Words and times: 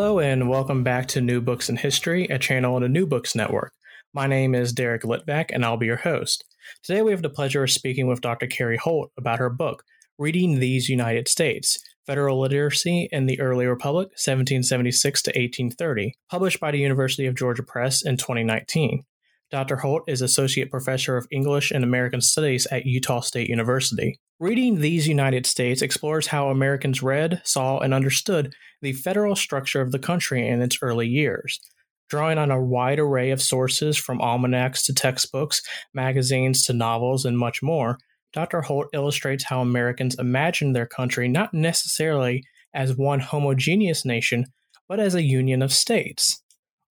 Hello, 0.00 0.18
and 0.18 0.48
welcome 0.48 0.82
back 0.82 1.08
to 1.08 1.20
New 1.20 1.42
Books 1.42 1.68
in 1.68 1.76
History, 1.76 2.24
a 2.24 2.38
channel 2.38 2.74
on 2.74 2.80
the 2.80 2.88
New 2.88 3.06
Books 3.06 3.34
Network. 3.34 3.74
My 4.14 4.26
name 4.26 4.54
is 4.54 4.72
Derek 4.72 5.02
Litvak, 5.02 5.50
and 5.52 5.62
I'll 5.62 5.76
be 5.76 5.84
your 5.84 5.96
host. 5.96 6.42
Today, 6.82 7.02
we 7.02 7.10
have 7.10 7.20
the 7.20 7.28
pleasure 7.28 7.62
of 7.62 7.70
speaking 7.70 8.06
with 8.06 8.22
Dr. 8.22 8.46
Keri 8.46 8.78
Holt 8.78 9.12
about 9.18 9.40
her 9.40 9.50
book, 9.50 9.84
Reading 10.16 10.58
These 10.58 10.88
United 10.88 11.28
States 11.28 11.78
Federal 12.06 12.40
Literacy 12.40 13.10
in 13.12 13.26
the 13.26 13.38
Early 13.38 13.66
Republic, 13.66 14.06
1776 14.12 15.20
to 15.20 15.30
1830, 15.32 16.14
published 16.30 16.60
by 16.60 16.70
the 16.70 16.78
University 16.78 17.26
of 17.26 17.36
Georgia 17.36 17.62
Press 17.62 18.02
in 18.02 18.16
2019. 18.16 19.04
Dr. 19.50 19.76
Holt 19.76 20.04
is 20.06 20.22
Associate 20.22 20.70
Professor 20.70 21.18
of 21.18 21.26
English 21.30 21.72
and 21.72 21.84
American 21.84 22.22
Studies 22.22 22.66
at 22.70 22.86
Utah 22.86 23.20
State 23.20 23.50
University. 23.50 24.18
Reading 24.38 24.80
These 24.80 25.06
United 25.08 25.44
States 25.44 25.82
explores 25.82 26.28
how 26.28 26.48
Americans 26.48 27.02
read, 27.02 27.42
saw, 27.44 27.80
and 27.80 27.92
understood 27.92 28.54
the 28.82 28.92
federal 28.92 29.36
structure 29.36 29.80
of 29.80 29.92
the 29.92 29.98
country 29.98 30.46
in 30.46 30.62
its 30.62 30.78
early 30.82 31.06
years. 31.06 31.60
Drawing 32.08 32.38
on 32.38 32.50
a 32.50 32.62
wide 32.62 32.98
array 32.98 33.30
of 33.30 33.40
sources 33.40 33.96
from 33.96 34.20
almanacs 34.20 34.84
to 34.86 34.94
textbooks, 34.94 35.62
magazines 35.94 36.64
to 36.66 36.72
novels, 36.72 37.24
and 37.24 37.38
much 37.38 37.62
more, 37.62 37.98
Dr. 38.32 38.62
Holt 38.62 38.88
illustrates 38.92 39.44
how 39.44 39.60
Americans 39.60 40.16
imagined 40.18 40.74
their 40.74 40.86
country 40.86 41.28
not 41.28 41.52
necessarily 41.52 42.44
as 42.74 42.96
one 42.96 43.20
homogeneous 43.20 44.04
nation, 44.04 44.46
but 44.88 45.00
as 45.00 45.14
a 45.14 45.22
union 45.22 45.62
of 45.62 45.72
states. 45.72 46.42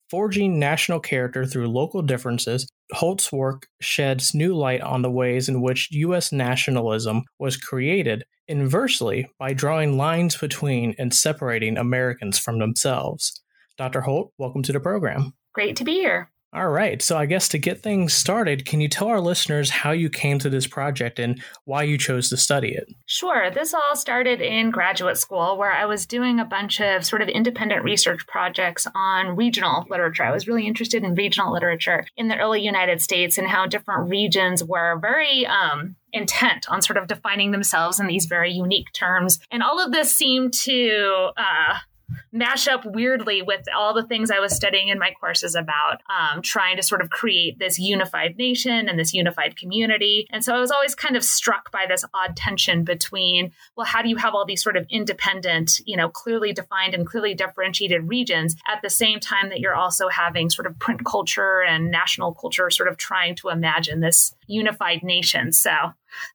Forging 0.09 0.57
national 0.57 0.99
character 0.99 1.45
through 1.45 1.67
local 1.67 2.01
differences, 2.01 2.67
Holt's 2.93 3.31
work 3.31 3.67
sheds 3.79 4.33
new 4.33 4.55
light 4.55 4.81
on 4.81 5.03
the 5.03 5.11
ways 5.11 5.47
in 5.47 5.61
which 5.61 5.91
U.S. 5.91 6.31
nationalism 6.31 7.25
was 7.37 7.57
created 7.57 8.23
inversely 8.47 9.29
by 9.37 9.53
drawing 9.53 9.97
lines 9.97 10.35
between 10.35 10.95
and 10.97 11.13
separating 11.13 11.77
Americans 11.77 12.39
from 12.39 12.57
themselves. 12.57 13.39
Dr. 13.77 14.01
Holt, 14.01 14.33
welcome 14.39 14.63
to 14.63 14.73
the 14.73 14.79
program. 14.79 15.33
Great 15.53 15.75
to 15.75 15.83
be 15.83 15.93
here. 15.93 16.31
All 16.51 16.69
right. 16.69 16.99
So, 16.99 17.15
I 17.15 17.27
guess 17.27 17.47
to 17.49 17.59
get 17.59 17.83
things 17.83 18.11
started, 18.11 18.65
can 18.65 18.81
you 18.81 18.87
tell 18.87 19.07
our 19.07 19.21
listeners 19.21 19.69
how 19.69 19.91
you 19.91 20.09
came 20.09 20.39
to 20.39 20.49
this 20.49 20.65
project 20.65 21.19
and 21.19 21.39
why 21.65 21.83
you 21.83 21.95
chose 21.95 22.29
to 22.29 22.37
study 22.37 22.73
it? 22.73 22.87
Sure. 23.05 23.51
This 23.51 23.71
all 23.75 23.95
started 23.95 24.41
in 24.41 24.71
graduate 24.71 25.19
school 25.19 25.57
where 25.57 25.71
I 25.71 25.85
was 25.85 26.07
doing 26.07 26.39
a 26.39 26.45
bunch 26.45 26.81
of 26.81 27.05
sort 27.05 27.21
of 27.21 27.27
independent 27.27 27.83
research 27.83 28.25
projects 28.25 28.87
on 28.95 29.35
regional 29.35 29.85
literature. 29.91 30.23
I 30.23 30.31
was 30.31 30.47
really 30.47 30.65
interested 30.65 31.03
in 31.03 31.13
regional 31.13 31.53
literature 31.53 32.03
in 32.17 32.29
the 32.29 32.37
early 32.37 32.63
United 32.63 32.99
States 32.99 33.37
and 33.37 33.47
how 33.47 33.67
different 33.67 34.09
regions 34.09 34.63
were 34.63 34.97
very 34.99 35.45
um, 35.45 35.97
intent 36.13 36.67
on 36.67 36.81
sort 36.81 36.97
of 36.97 37.05
defining 37.07 37.51
themselves 37.51 37.99
in 37.99 38.07
these 38.07 38.25
very 38.25 38.51
unique 38.51 38.91
terms. 38.93 39.39
And 39.51 39.61
all 39.61 39.79
of 39.83 39.91
this 39.91 40.15
seemed 40.15 40.53
to 40.65 41.29
uh, 41.37 41.77
mash 42.31 42.67
up 42.67 42.85
weirdly 42.85 43.41
with 43.41 43.65
all 43.75 43.93
the 43.93 44.03
things 44.03 44.31
I 44.31 44.39
was 44.39 44.55
studying 44.55 44.89
in 44.89 44.99
my 44.99 45.11
courses 45.19 45.55
about 45.55 46.01
um, 46.09 46.41
trying 46.41 46.77
to 46.77 46.83
sort 46.83 47.01
of 47.01 47.09
create 47.09 47.59
this 47.59 47.79
unified 47.79 48.37
nation 48.37 48.87
and 48.87 48.99
this 48.99 49.13
unified 49.13 49.57
community. 49.57 50.27
And 50.31 50.43
so 50.43 50.55
I 50.55 50.59
was 50.59 50.71
always 50.71 50.95
kind 50.95 51.15
of 51.15 51.23
struck 51.23 51.71
by 51.71 51.85
this 51.87 52.05
odd 52.13 52.35
tension 52.35 52.83
between, 52.83 53.51
well, 53.75 53.85
how 53.85 54.01
do 54.01 54.09
you 54.09 54.17
have 54.17 54.33
all 54.33 54.45
these 54.45 54.63
sort 54.63 54.77
of 54.77 54.85
independent, 54.89 55.79
you 55.85 55.97
know, 55.97 56.09
clearly 56.09 56.53
defined 56.53 56.93
and 56.93 57.05
clearly 57.05 57.33
differentiated 57.33 58.07
regions 58.07 58.55
at 58.67 58.81
the 58.81 58.89
same 58.89 59.19
time 59.19 59.49
that 59.49 59.59
you're 59.59 59.75
also 59.75 60.09
having 60.09 60.49
sort 60.49 60.67
of 60.67 60.77
print 60.79 61.05
culture 61.05 61.61
and 61.61 61.91
national 61.91 62.33
culture 62.33 62.69
sort 62.69 62.89
of 62.89 62.97
trying 62.97 63.35
to 63.35 63.49
imagine 63.49 63.99
this 63.99 64.33
unified 64.47 65.03
nation. 65.03 65.51
So 65.51 65.71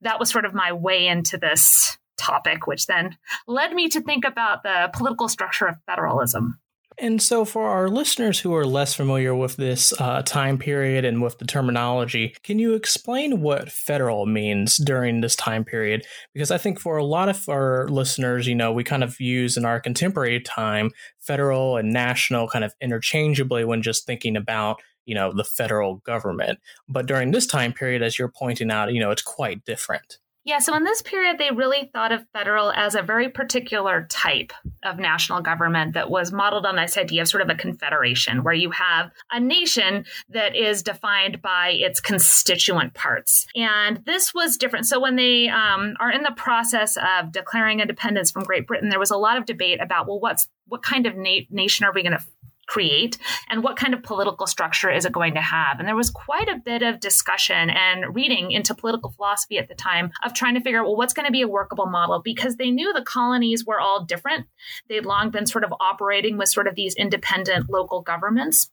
that 0.02 0.18
was 0.18 0.30
sort 0.30 0.44
of 0.44 0.54
my 0.54 0.72
way 0.72 1.06
into 1.06 1.36
this 1.36 1.98
topic, 2.16 2.66
which 2.66 2.86
then 2.86 3.16
led 3.46 3.72
me 3.72 3.88
to 3.88 4.00
think 4.00 4.24
about 4.24 4.62
the 4.62 4.90
political 4.92 5.28
structure 5.28 5.66
of 5.66 5.76
federalism. 5.86 6.58
And 6.98 7.20
so, 7.20 7.44
for 7.44 7.68
our 7.68 7.88
listeners 7.88 8.38
who 8.38 8.54
are 8.54 8.64
less 8.64 8.94
familiar 8.94 9.34
with 9.34 9.56
this 9.56 9.92
uh, 10.00 10.22
time 10.22 10.58
period 10.58 11.04
and 11.04 11.20
with 11.20 11.38
the 11.38 11.44
terminology, 11.44 12.36
can 12.44 12.60
you 12.60 12.74
explain 12.74 13.40
what 13.40 13.72
federal 13.72 14.26
means 14.26 14.76
during 14.76 15.20
this 15.20 15.34
time 15.34 15.64
period? 15.64 16.04
Because 16.32 16.52
I 16.52 16.58
think 16.58 16.78
for 16.78 16.96
a 16.96 17.04
lot 17.04 17.28
of 17.28 17.48
our 17.48 17.88
listeners, 17.88 18.46
you 18.46 18.54
know, 18.54 18.72
we 18.72 18.84
kind 18.84 19.02
of 19.02 19.18
use 19.18 19.56
in 19.56 19.64
our 19.64 19.80
contemporary 19.80 20.40
time 20.40 20.92
federal 21.18 21.76
and 21.76 21.92
national 21.92 22.48
kind 22.48 22.64
of 22.64 22.74
interchangeably 22.80 23.64
when 23.64 23.82
just 23.82 24.06
thinking 24.06 24.36
about 24.36 24.80
you 25.04 25.14
know 25.14 25.32
the 25.34 25.44
federal 25.44 25.96
government 25.96 26.58
but 26.88 27.04
during 27.04 27.30
this 27.30 27.46
time 27.46 27.74
period 27.74 28.02
as 28.02 28.18
you're 28.18 28.32
pointing 28.34 28.70
out 28.70 28.90
you 28.90 29.00
know 29.00 29.10
it's 29.10 29.20
quite 29.20 29.62
different 29.66 30.18
yeah, 30.44 30.58
so 30.58 30.76
in 30.76 30.84
this 30.84 31.00
period, 31.00 31.38
they 31.38 31.50
really 31.50 31.90
thought 31.92 32.12
of 32.12 32.26
federal 32.34 32.70
as 32.72 32.94
a 32.94 33.02
very 33.02 33.30
particular 33.30 34.06
type 34.10 34.52
of 34.84 34.98
national 34.98 35.40
government 35.40 35.94
that 35.94 36.10
was 36.10 36.32
modeled 36.32 36.66
on 36.66 36.76
this 36.76 36.98
idea 36.98 37.22
of 37.22 37.28
sort 37.28 37.42
of 37.42 37.48
a 37.48 37.54
confederation, 37.54 38.44
where 38.44 38.52
you 38.52 38.70
have 38.70 39.10
a 39.30 39.40
nation 39.40 40.04
that 40.28 40.54
is 40.54 40.82
defined 40.82 41.40
by 41.40 41.70
its 41.70 41.98
constituent 41.98 42.92
parts. 42.92 43.46
And 43.54 44.02
this 44.04 44.34
was 44.34 44.58
different. 44.58 44.84
So 44.84 45.00
when 45.00 45.16
they 45.16 45.48
um, 45.48 45.94
are 45.98 46.10
in 46.10 46.22
the 46.22 46.34
process 46.36 46.98
of 46.98 47.32
declaring 47.32 47.80
independence 47.80 48.30
from 48.30 48.44
Great 48.44 48.66
Britain, 48.66 48.90
there 48.90 48.98
was 48.98 49.10
a 49.10 49.16
lot 49.16 49.38
of 49.38 49.46
debate 49.46 49.80
about, 49.80 50.06
well, 50.06 50.20
what's 50.20 50.48
what 50.66 50.82
kind 50.82 51.06
of 51.06 51.16
na- 51.16 51.40
nation 51.50 51.84
are 51.84 51.92
we 51.92 52.02
going 52.02 52.16
to 52.16 52.24
create 52.66 53.18
and 53.48 53.62
what 53.62 53.76
kind 53.76 53.94
of 53.94 54.02
political 54.02 54.46
structure 54.46 54.90
is 54.90 55.04
it 55.04 55.12
going 55.12 55.34
to 55.34 55.40
have. 55.40 55.78
And 55.78 55.88
there 55.88 55.96
was 55.96 56.10
quite 56.10 56.48
a 56.48 56.60
bit 56.64 56.82
of 56.82 57.00
discussion 57.00 57.70
and 57.70 58.14
reading 58.14 58.50
into 58.50 58.74
political 58.74 59.10
philosophy 59.10 59.58
at 59.58 59.68
the 59.68 59.74
time 59.74 60.10
of 60.24 60.34
trying 60.34 60.54
to 60.54 60.60
figure 60.60 60.80
out 60.80 60.86
well 60.86 60.96
what's 60.96 61.14
going 61.14 61.26
to 61.26 61.32
be 61.32 61.42
a 61.42 61.48
workable 61.48 61.86
model? 61.86 62.20
Because 62.22 62.56
they 62.56 62.70
knew 62.70 62.92
the 62.92 63.02
colonies 63.02 63.64
were 63.64 63.80
all 63.80 64.04
different. 64.04 64.46
They'd 64.88 65.06
long 65.06 65.30
been 65.30 65.46
sort 65.46 65.64
of 65.64 65.72
operating 65.80 66.38
with 66.38 66.48
sort 66.48 66.66
of 66.66 66.74
these 66.74 66.94
independent 66.94 67.70
local 67.70 68.02
governments. 68.02 68.70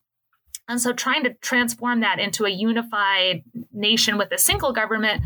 And 0.68 0.80
so 0.80 0.92
trying 0.92 1.24
to 1.24 1.34
transform 1.34 2.00
that 2.00 2.18
into 2.18 2.44
a 2.44 2.50
unified 2.50 3.42
nation 3.72 4.16
with 4.16 4.30
a 4.32 4.38
single 4.38 4.72
government 4.72 5.22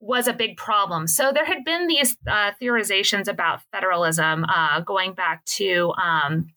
was 0.00 0.26
a 0.26 0.32
big 0.32 0.56
problem. 0.56 1.06
So 1.06 1.30
there 1.32 1.44
had 1.44 1.64
been 1.64 1.86
these 1.86 2.16
uh, 2.26 2.52
theorizations 2.60 3.28
about 3.28 3.60
federalism 3.70 4.44
uh, 4.44 4.80
going 4.80 5.14
back 5.14 5.44
to 5.44 5.92
um, 6.02 6.48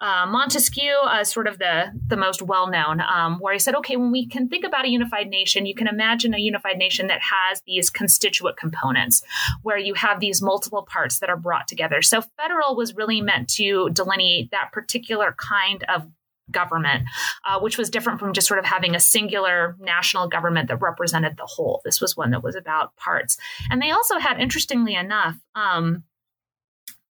uh, 0.00 0.26
Montesquieu 0.26 0.94
uh, 1.04 1.24
sort 1.24 1.48
of 1.48 1.58
the 1.58 1.92
the 2.06 2.16
most 2.16 2.40
well 2.42 2.68
known, 2.68 3.00
um, 3.00 3.38
where 3.40 3.52
he 3.52 3.58
said, 3.58 3.74
okay, 3.76 3.96
when 3.96 4.12
we 4.12 4.26
can 4.26 4.48
think 4.48 4.64
about 4.64 4.84
a 4.84 4.88
unified 4.88 5.28
nation, 5.28 5.66
you 5.66 5.74
can 5.74 5.88
imagine 5.88 6.34
a 6.34 6.38
unified 6.38 6.78
nation 6.78 7.08
that 7.08 7.20
has 7.20 7.62
these 7.66 7.90
constituent 7.90 8.56
components, 8.56 9.22
where 9.62 9.78
you 9.78 9.94
have 9.94 10.20
these 10.20 10.40
multiple 10.40 10.82
parts 10.82 11.18
that 11.18 11.30
are 11.30 11.36
brought 11.36 11.66
together. 11.66 12.00
So 12.02 12.22
federal 12.36 12.76
was 12.76 12.94
really 12.94 13.20
meant 13.20 13.48
to 13.50 13.90
delineate 13.90 14.50
that 14.52 14.70
particular 14.72 15.34
kind 15.36 15.84
of 15.88 16.08
government, 16.50 17.04
uh, 17.44 17.60
which 17.60 17.76
was 17.76 17.90
different 17.90 18.20
from 18.20 18.32
just 18.32 18.46
sort 18.46 18.58
of 18.58 18.64
having 18.64 18.94
a 18.94 19.00
singular 19.00 19.76
national 19.80 20.28
government 20.28 20.68
that 20.68 20.80
represented 20.80 21.36
the 21.36 21.44
whole. 21.46 21.82
This 21.84 22.00
was 22.00 22.16
one 22.16 22.30
that 22.30 22.42
was 22.42 22.54
about 22.54 22.96
parts, 22.96 23.36
and 23.68 23.82
they 23.82 23.90
also 23.90 24.18
had, 24.18 24.40
interestingly 24.40 24.94
enough. 24.94 25.36
Um, 25.54 26.04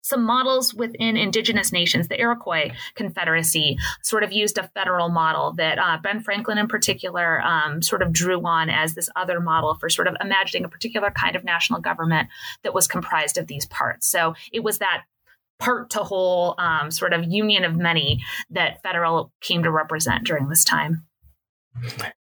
some 0.04 0.22
models 0.22 0.74
within 0.74 1.16
indigenous 1.16 1.72
nations, 1.72 2.08
the 2.08 2.20
Iroquois 2.20 2.70
Confederacy, 2.94 3.78
sort 4.02 4.22
of 4.22 4.32
used 4.32 4.58
a 4.58 4.68
federal 4.74 5.08
model 5.08 5.54
that 5.54 5.78
uh, 5.78 5.96
Ben 6.02 6.20
Franklin, 6.20 6.58
in 6.58 6.68
particular, 6.68 7.40
um, 7.40 7.80
sort 7.80 8.02
of 8.02 8.12
drew 8.12 8.40
on 8.46 8.68
as 8.68 8.94
this 8.94 9.08
other 9.16 9.40
model 9.40 9.74
for 9.74 9.88
sort 9.88 10.06
of 10.06 10.14
imagining 10.20 10.66
a 10.66 10.68
particular 10.68 11.10
kind 11.10 11.34
of 11.34 11.42
national 11.42 11.80
government 11.80 12.28
that 12.62 12.74
was 12.74 12.86
comprised 12.86 13.38
of 13.38 13.46
these 13.46 13.64
parts. 13.66 14.06
So 14.06 14.34
it 14.52 14.62
was 14.62 14.78
that 14.78 15.04
part 15.58 15.88
to 15.90 16.00
whole 16.00 16.54
um, 16.58 16.90
sort 16.90 17.14
of 17.14 17.24
union 17.24 17.64
of 17.64 17.76
many 17.76 18.22
that 18.50 18.82
federal 18.82 19.32
came 19.40 19.62
to 19.62 19.70
represent 19.70 20.24
during 20.24 20.48
this 20.48 20.64
time. 20.64 21.06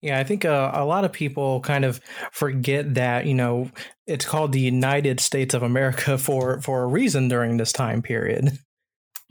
Yeah, 0.01 0.17
I 0.19 0.23
think 0.23 0.45
uh, 0.45 0.71
a 0.73 0.85
lot 0.85 1.03
of 1.03 1.11
people 1.11 1.59
kind 1.59 1.83
of 1.83 1.99
forget 2.31 2.93
that 2.93 3.25
you 3.25 3.33
know 3.33 3.69
it's 4.11 4.25
called 4.25 4.51
the 4.51 4.59
United 4.59 5.19
States 5.19 5.53
of 5.53 5.63
America 5.63 6.17
for 6.17 6.61
for 6.61 6.83
a 6.83 6.87
reason 6.87 7.27
during 7.27 7.57
this 7.57 7.71
time 7.71 8.01
period. 8.01 8.59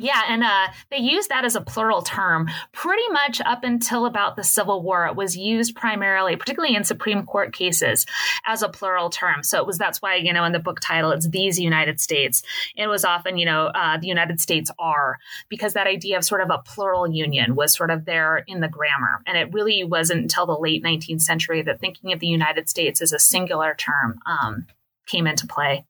Yeah, 0.02 0.22
and 0.28 0.42
uh, 0.42 0.68
they 0.90 0.96
use 0.96 1.28
that 1.28 1.44
as 1.44 1.56
a 1.56 1.60
plural 1.60 2.00
term 2.00 2.48
pretty 2.72 3.06
much 3.10 3.42
up 3.42 3.64
until 3.64 4.06
about 4.06 4.34
the 4.34 4.42
Civil 4.42 4.82
War. 4.82 5.06
It 5.06 5.14
was 5.14 5.36
used 5.36 5.76
primarily, 5.76 6.36
particularly 6.36 6.74
in 6.74 6.84
Supreme 6.84 7.26
Court 7.26 7.52
cases, 7.52 8.06
as 8.46 8.62
a 8.62 8.70
plural 8.70 9.10
term. 9.10 9.42
So 9.42 9.58
it 9.58 9.66
was 9.66 9.76
that's 9.76 10.00
why 10.00 10.14
you 10.14 10.32
know 10.32 10.44
in 10.44 10.52
the 10.52 10.58
book 10.58 10.80
title 10.80 11.10
it's 11.10 11.28
these 11.28 11.60
United 11.60 12.00
States. 12.00 12.42
It 12.76 12.86
was 12.86 13.04
often 13.04 13.36
you 13.36 13.44
know 13.44 13.66
uh, 13.66 13.98
the 13.98 14.06
United 14.06 14.40
States 14.40 14.70
are 14.78 15.18
because 15.50 15.74
that 15.74 15.86
idea 15.86 16.16
of 16.16 16.24
sort 16.24 16.40
of 16.40 16.48
a 16.48 16.62
plural 16.64 17.06
union 17.06 17.54
was 17.54 17.76
sort 17.76 17.90
of 17.90 18.06
there 18.06 18.38
in 18.46 18.60
the 18.60 18.68
grammar, 18.68 19.20
and 19.26 19.36
it 19.36 19.52
really 19.52 19.84
wasn't 19.84 20.22
until 20.22 20.46
the 20.46 20.56
late 20.56 20.82
19th 20.82 21.20
century 21.20 21.60
that 21.60 21.78
thinking 21.78 22.10
of 22.10 22.20
the 22.20 22.26
United 22.26 22.70
States 22.70 23.02
as 23.02 23.12
a 23.12 23.18
singular 23.18 23.74
term 23.74 24.18
um, 24.24 24.66
came 25.06 25.26
into 25.26 25.46
play. 25.46 25.84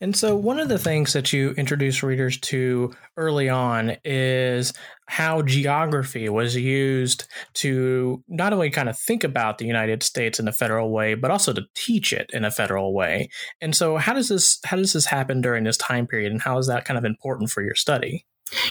And 0.00 0.16
so, 0.16 0.36
one 0.36 0.58
of 0.58 0.68
the 0.68 0.78
things 0.78 1.12
that 1.12 1.32
you 1.32 1.50
introduce 1.52 2.02
readers 2.02 2.38
to 2.40 2.92
early 3.16 3.48
on 3.48 3.96
is 4.04 4.72
how 5.06 5.42
geography 5.42 6.28
was 6.28 6.56
used 6.56 7.26
to 7.54 8.22
not 8.28 8.52
only 8.52 8.70
kind 8.70 8.88
of 8.88 8.98
think 8.98 9.24
about 9.24 9.58
the 9.58 9.66
United 9.66 10.02
States 10.02 10.38
in 10.38 10.48
a 10.48 10.52
federal 10.52 10.90
way, 10.90 11.14
but 11.14 11.30
also 11.30 11.52
to 11.52 11.66
teach 11.74 12.12
it 12.12 12.30
in 12.32 12.44
a 12.44 12.50
federal 12.50 12.94
way. 12.94 13.28
And 13.60 13.74
so, 13.74 13.96
how 13.96 14.14
does 14.14 14.28
this 14.28 14.58
how 14.64 14.76
does 14.76 14.92
this 14.92 15.06
happen 15.06 15.40
during 15.40 15.64
this 15.64 15.76
time 15.76 16.06
period, 16.06 16.32
and 16.32 16.42
how 16.42 16.58
is 16.58 16.66
that 16.68 16.84
kind 16.84 16.98
of 16.98 17.04
important 17.04 17.50
for 17.50 17.62
your 17.62 17.74
study? 17.74 18.24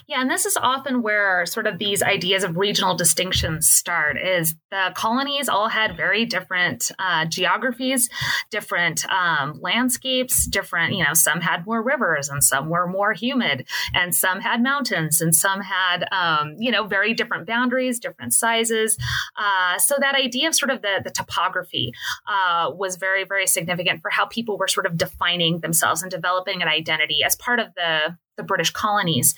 Yeah, 0.07 0.21
and 0.21 0.29
this 0.29 0.45
is 0.45 0.57
often 0.57 1.01
where 1.01 1.45
sort 1.45 1.67
of 1.67 1.77
these 1.77 2.01
ideas 2.01 2.43
of 2.43 2.57
regional 2.57 2.95
distinctions 2.95 3.69
start. 3.69 4.17
Is 4.17 4.55
the 4.71 4.91
colonies 4.95 5.49
all 5.49 5.69
had 5.69 5.95
very 5.95 6.25
different 6.25 6.91
uh, 6.99 7.25
geographies, 7.25 8.09
different 8.49 9.05
um, 9.09 9.59
landscapes, 9.61 10.45
different. 10.45 10.93
You 10.93 11.03
know, 11.03 11.13
some 11.13 11.41
had 11.41 11.65
more 11.65 11.81
rivers, 11.81 12.29
and 12.29 12.43
some 12.43 12.69
were 12.69 12.87
more 12.87 13.13
humid, 13.13 13.67
and 13.93 14.13
some 14.13 14.41
had 14.41 14.61
mountains, 14.61 15.21
and 15.21 15.35
some 15.35 15.61
had 15.61 16.05
um, 16.11 16.55
you 16.57 16.71
know 16.71 16.85
very 16.85 17.13
different 17.13 17.47
boundaries, 17.47 17.99
different 17.99 18.33
sizes. 18.33 18.97
Uh, 19.37 19.77
so 19.79 19.95
that 19.99 20.15
idea 20.15 20.47
of 20.47 20.55
sort 20.55 20.71
of 20.71 20.81
the 20.81 21.01
the 21.03 21.11
topography 21.11 21.93
uh, 22.27 22.71
was 22.73 22.97
very 22.97 23.23
very 23.23 23.47
significant 23.47 24.01
for 24.01 24.09
how 24.09 24.25
people 24.25 24.57
were 24.57 24.67
sort 24.67 24.85
of 24.85 24.97
defining 24.97 25.59
themselves 25.59 26.01
and 26.01 26.11
developing 26.11 26.61
an 26.61 26.67
identity 26.67 27.23
as 27.23 27.35
part 27.35 27.59
of 27.59 27.67
the 27.75 28.17
the 28.39 28.43
British 28.43 28.71
colonies. 28.71 29.35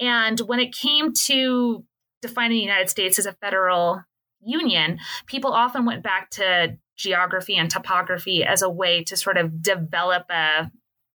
And 0.00 0.38
when 0.40 0.60
it 0.60 0.72
came 0.72 1.12
to 1.24 1.84
defining 2.20 2.58
the 2.58 2.62
United 2.62 2.90
States 2.90 3.18
as 3.18 3.26
a 3.26 3.32
federal 3.32 4.00
union, 4.40 5.00
people 5.26 5.52
often 5.52 5.84
went 5.84 6.04
back 6.04 6.30
to 6.30 6.78
geography 6.96 7.56
and 7.56 7.68
topography 7.68 8.44
as 8.44 8.62
a 8.62 8.70
way 8.70 9.02
to 9.04 9.16
sort 9.16 9.36
of 9.36 9.60
develop 9.62 10.26
a 10.30 10.70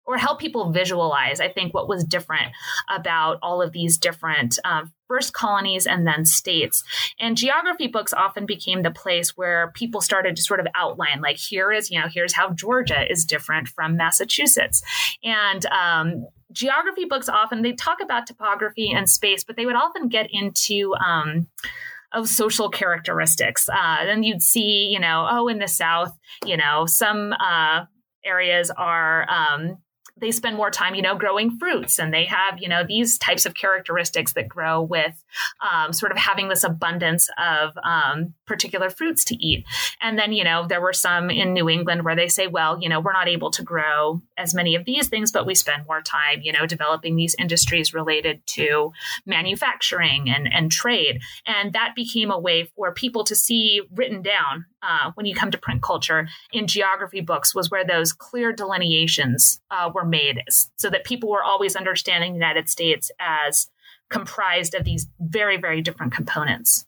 or 0.06 0.18
help 0.18 0.38
people 0.38 0.70
visualize, 0.70 1.40
I 1.40 1.48
think, 1.48 1.72
what 1.72 1.88
was 1.88 2.04
different 2.04 2.52
about 2.90 3.38
all 3.42 3.62
of 3.62 3.72
these 3.72 3.96
different 3.96 4.58
um, 4.62 4.92
first 5.08 5.32
colonies 5.32 5.86
and 5.86 6.06
then 6.06 6.26
states. 6.26 6.84
And 7.18 7.38
geography 7.38 7.86
books 7.86 8.12
often 8.12 8.44
became 8.44 8.82
the 8.82 8.90
place 8.90 9.34
where 9.34 9.72
people 9.74 10.02
started 10.02 10.36
to 10.36 10.42
sort 10.42 10.60
of 10.60 10.66
outline, 10.74 11.22
like, 11.22 11.38
here 11.38 11.72
is, 11.72 11.90
you 11.90 11.98
know, 11.98 12.08
here's 12.12 12.34
how 12.34 12.50
Georgia 12.50 13.10
is 13.10 13.24
different 13.24 13.66
from 13.68 13.96
Massachusetts. 13.96 14.82
And 15.22 15.64
um, 15.66 16.26
geography 16.54 17.04
books 17.04 17.28
often 17.28 17.60
they 17.60 17.72
talk 17.72 17.98
about 18.00 18.26
topography 18.26 18.90
and 18.90 19.10
space, 19.10 19.44
but 19.44 19.56
they 19.56 19.66
would 19.66 19.76
often 19.76 20.08
get 20.08 20.28
into 20.30 20.94
um, 20.94 21.46
of 22.12 22.28
social 22.28 22.70
characteristics. 22.70 23.68
Uh, 23.68 24.04
then 24.04 24.22
you'd 24.22 24.42
see, 24.42 24.88
you 24.90 25.00
know, 25.00 25.26
oh, 25.30 25.48
in 25.48 25.58
the 25.58 25.68
South, 25.68 26.16
you 26.46 26.56
know, 26.56 26.86
some 26.86 27.34
uh, 27.34 27.84
areas 28.24 28.70
are 28.70 29.28
um, 29.28 29.76
they 30.16 30.30
spend 30.30 30.56
more 30.56 30.70
time, 30.70 30.94
you 30.94 31.02
know, 31.02 31.16
growing 31.16 31.58
fruits 31.58 31.98
and 31.98 32.14
they 32.14 32.24
have, 32.24 32.58
you 32.58 32.68
know, 32.68 32.84
these 32.86 33.18
types 33.18 33.46
of 33.46 33.54
characteristics 33.54 34.32
that 34.34 34.48
grow 34.48 34.80
with 34.80 35.24
um, 35.60 35.92
sort 35.92 36.12
of 36.12 36.18
having 36.18 36.48
this 36.48 36.62
abundance 36.62 37.28
of 37.36 37.76
um, 37.82 38.32
particular 38.46 38.90
fruits 38.90 39.24
to 39.24 39.36
eat. 39.36 39.64
And 40.00 40.18
then, 40.18 40.32
you 40.32 40.44
know, 40.44 40.66
there 40.68 40.80
were 40.80 40.92
some 40.92 41.30
in 41.30 41.52
New 41.52 41.68
England 41.68 42.04
where 42.04 42.14
they 42.14 42.28
say, 42.28 42.46
well, 42.46 42.80
you 42.80 42.88
know, 42.88 43.00
we're 43.00 43.12
not 43.12 43.28
able 43.28 43.50
to 43.52 43.62
grow 43.62 44.22
as 44.36 44.54
many 44.54 44.76
of 44.76 44.84
these 44.84 45.08
things, 45.08 45.32
but 45.32 45.46
we 45.46 45.54
spend 45.54 45.86
more 45.86 46.00
time, 46.00 46.40
you 46.42 46.52
know, 46.52 46.66
developing 46.66 47.16
these 47.16 47.34
industries 47.38 47.92
related 47.92 48.46
to 48.46 48.92
manufacturing 49.26 50.30
and, 50.30 50.48
and 50.52 50.70
trade. 50.70 51.20
And 51.46 51.72
that 51.72 51.94
became 51.96 52.30
a 52.30 52.38
way 52.38 52.70
for 52.76 52.94
people 52.94 53.24
to 53.24 53.34
see 53.34 53.82
written 53.92 54.22
down 54.22 54.66
uh, 54.84 55.10
when 55.14 55.26
you 55.26 55.34
come 55.34 55.50
to 55.50 55.58
print 55.58 55.82
culture 55.82 56.28
in 56.52 56.66
geography 56.66 57.20
books 57.20 57.54
was 57.54 57.70
where 57.70 57.84
those 57.84 58.12
clear 58.12 58.52
delineations 58.52 59.60
uh, 59.70 59.90
were 59.94 60.03
made 60.04 60.42
so 60.76 60.90
that 60.90 61.04
people 61.04 61.30
were 61.30 61.42
always 61.42 61.76
understanding 61.76 62.32
the 62.32 62.38
United 62.38 62.68
States 62.68 63.10
as 63.18 63.68
comprised 64.10 64.74
of 64.74 64.84
these 64.84 65.08
very, 65.20 65.56
very 65.56 65.80
different 65.80 66.12
components. 66.12 66.86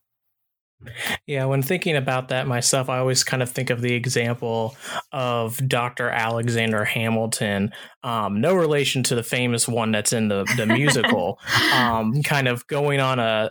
Yeah, 1.27 1.47
when 1.47 1.63
thinking 1.63 1.97
about 1.97 2.29
that 2.29 2.47
myself, 2.47 2.91
I 2.91 2.99
always 2.99 3.25
kind 3.25 3.43
of 3.43 3.51
think 3.51 3.71
of 3.71 3.81
the 3.81 3.95
example 3.95 4.77
of 5.11 5.57
Dr. 5.67 6.11
Alexander 6.11 6.85
Hamilton. 6.85 7.73
Um, 8.05 8.43
no 8.43 8.55
relation 8.55 9.03
to 9.05 9.15
the 9.15 9.23
famous 9.23 9.67
one 9.67 9.91
that's 9.91 10.13
in 10.13 10.29
the, 10.29 10.45
the 10.57 10.67
musical, 10.67 11.39
um, 11.73 12.23
kind 12.23 12.47
of 12.47 12.67
going 12.67 13.01
on 13.01 13.19
a 13.19 13.51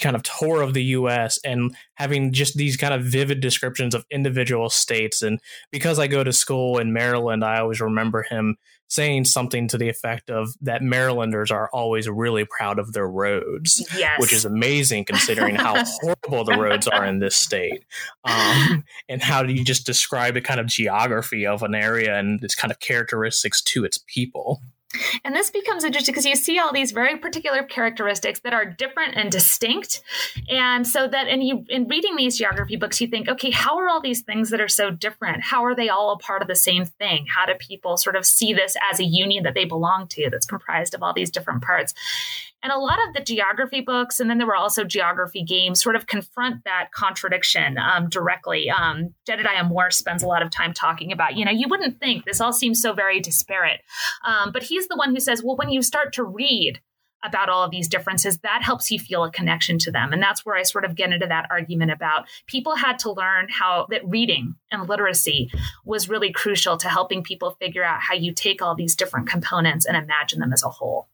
kind 0.00 0.14
of 0.14 0.22
tour 0.22 0.62
of 0.62 0.74
the 0.74 0.84
US 0.84 1.38
and 1.44 1.74
having 1.94 2.32
just 2.32 2.56
these 2.56 2.76
kind 2.76 2.94
of 2.94 3.02
vivid 3.02 3.40
descriptions 3.40 3.94
of 3.94 4.06
individual 4.10 4.70
states. 4.70 5.22
And 5.22 5.40
because 5.70 5.98
I 5.98 6.06
go 6.06 6.22
to 6.22 6.32
school 6.32 6.78
in 6.78 6.92
Maryland, 6.92 7.44
I 7.44 7.60
always 7.60 7.80
remember 7.80 8.22
him 8.22 8.56
saying 8.90 9.24
something 9.24 9.68
to 9.68 9.78
the 9.78 9.88
effect 9.88 10.30
of 10.30 10.48
that 10.60 10.82
Marylanders 10.82 11.52
are 11.52 11.70
always 11.72 12.08
really 12.08 12.44
proud 12.44 12.78
of 12.80 12.92
their 12.92 13.06
roads, 13.06 13.86
yes. 13.96 14.20
which 14.20 14.32
is 14.32 14.44
amazing 14.44 15.04
considering 15.04 15.54
how 15.54 15.82
horrible 16.00 16.44
the 16.44 16.58
roads 16.58 16.88
are 16.88 17.06
in 17.06 17.20
this 17.20 17.36
state. 17.36 17.84
Um, 18.24 18.84
and 19.08 19.22
how 19.22 19.44
do 19.44 19.52
you 19.52 19.64
just 19.64 19.86
describe 19.86 20.34
the 20.34 20.40
kind 20.40 20.58
of 20.58 20.66
geography 20.66 21.46
of 21.46 21.62
an 21.62 21.74
area 21.74 22.18
and 22.18 22.42
its 22.42 22.56
kind 22.56 22.72
of 22.72 22.80
characteristics 22.80 23.62
to 23.62 23.84
its 23.84 23.98
people? 24.12 24.60
And 25.24 25.36
this 25.36 25.50
becomes 25.50 25.84
interesting 25.84 26.12
because 26.12 26.26
you 26.26 26.34
see 26.34 26.58
all 26.58 26.72
these 26.72 26.90
very 26.90 27.16
particular 27.16 27.62
characteristics 27.62 28.40
that 28.40 28.52
are 28.52 28.64
different 28.64 29.16
and 29.16 29.30
distinct. 29.30 30.02
And 30.48 30.86
so 30.86 31.06
that 31.06 31.28
and 31.28 31.44
you 31.44 31.64
in 31.68 31.86
reading 31.86 32.16
these 32.16 32.36
geography 32.36 32.76
books, 32.76 33.00
you 33.00 33.06
think, 33.06 33.28
okay, 33.28 33.50
how 33.50 33.78
are 33.78 33.88
all 33.88 34.00
these 34.00 34.22
things 34.22 34.50
that 34.50 34.60
are 34.60 34.68
so 34.68 34.90
different? 34.90 35.42
How 35.42 35.64
are 35.64 35.76
they 35.76 35.88
all 35.88 36.12
a 36.12 36.18
part 36.18 36.42
of 36.42 36.48
the 36.48 36.56
same 36.56 36.84
thing? 36.84 37.26
How 37.26 37.46
do 37.46 37.54
people 37.54 37.96
sort 37.96 38.16
of 38.16 38.26
see 38.26 38.52
this 38.52 38.76
as 38.90 38.98
a 38.98 39.04
union 39.04 39.44
that 39.44 39.54
they 39.54 39.64
belong 39.64 40.08
to 40.08 40.28
that's 40.28 40.46
comprised 40.46 40.94
of 40.94 41.02
all 41.02 41.12
these 41.12 41.30
different 41.30 41.62
parts? 41.62 41.94
And 42.62 42.72
a 42.72 42.78
lot 42.78 42.98
of 43.08 43.14
the 43.14 43.20
geography 43.20 43.80
books, 43.80 44.20
and 44.20 44.28
then 44.28 44.36
there 44.36 44.46
were 44.46 44.56
also 44.56 44.84
geography 44.84 45.42
games, 45.42 45.82
sort 45.82 45.96
of 45.96 46.06
confront 46.06 46.64
that 46.64 46.92
contradiction 46.92 47.78
um, 47.78 48.08
directly. 48.08 48.70
Um, 48.70 49.14
Jedidiah 49.26 49.66
Morse 49.66 49.96
spends 49.96 50.22
a 50.22 50.26
lot 50.26 50.42
of 50.42 50.50
time 50.50 50.74
talking 50.74 51.10
about, 51.10 51.36
you 51.36 51.44
know, 51.44 51.50
you 51.50 51.68
wouldn't 51.68 52.00
think 52.00 52.24
this 52.24 52.40
all 52.40 52.52
seems 52.52 52.80
so 52.82 52.92
very 52.92 53.20
disparate. 53.20 53.80
Um, 54.26 54.52
but 54.52 54.62
he's 54.62 54.88
the 54.88 54.96
one 54.96 55.14
who 55.14 55.20
says, 55.20 55.42
well, 55.42 55.56
when 55.56 55.70
you 55.70 55.80
start 55.80 56.12
to 56.14 56.24
read 56.24 56.80
about 57.22 57.48
all 57.48 57.62
of 57.62 57.70
these 57.70 57.88
differences, 57.88 58.38
that 58.38 58.62
helps 58.62 58.90
you 58.90 58.98
feel 58.98 59.24
a 59.24 59.30
connection 59.30 59.78
to 59.78 59.90
them. 59.90 60.12
And 60.12 60.22
that's 60.22 60.44
where 60.44 60.56
I 60.56 60.62
sort 60.62 60.84
of 60.84 60.94
get 60.94 61.12
into 61.12 61.26
that 61.26 61.46
argument 61.50 61.90
about 61.90 62.26
people 62.46 62.76
had 62.76 62.98
to 63.00 63.12
learn 63.12 63.48
how 63.50 63.86
that 63.90 64.06
reading 64.06 64.54
and 64.70 64.88
literacy 64.88 65.50
was 65.84 66.08
really 66.08 66.32
crucial 66.32 66.76
to 66.78 66.88
helping 66.88 67.22
people 67.22 67.56
figure 67.60 67.84
out 67.84 68.00
how 68.00 68.14
you 68.14 68.32
take 68.32 68.62
all 68.62 68.74
these 68.74 68.96
different 68.96 69.28
components 69.28 69.86
and 69.86 69.96
imagine 69.96 70.40
them 70.40 70.52
as 70.52 70.62
a 70.62 70.68
whole. 70.68 71.08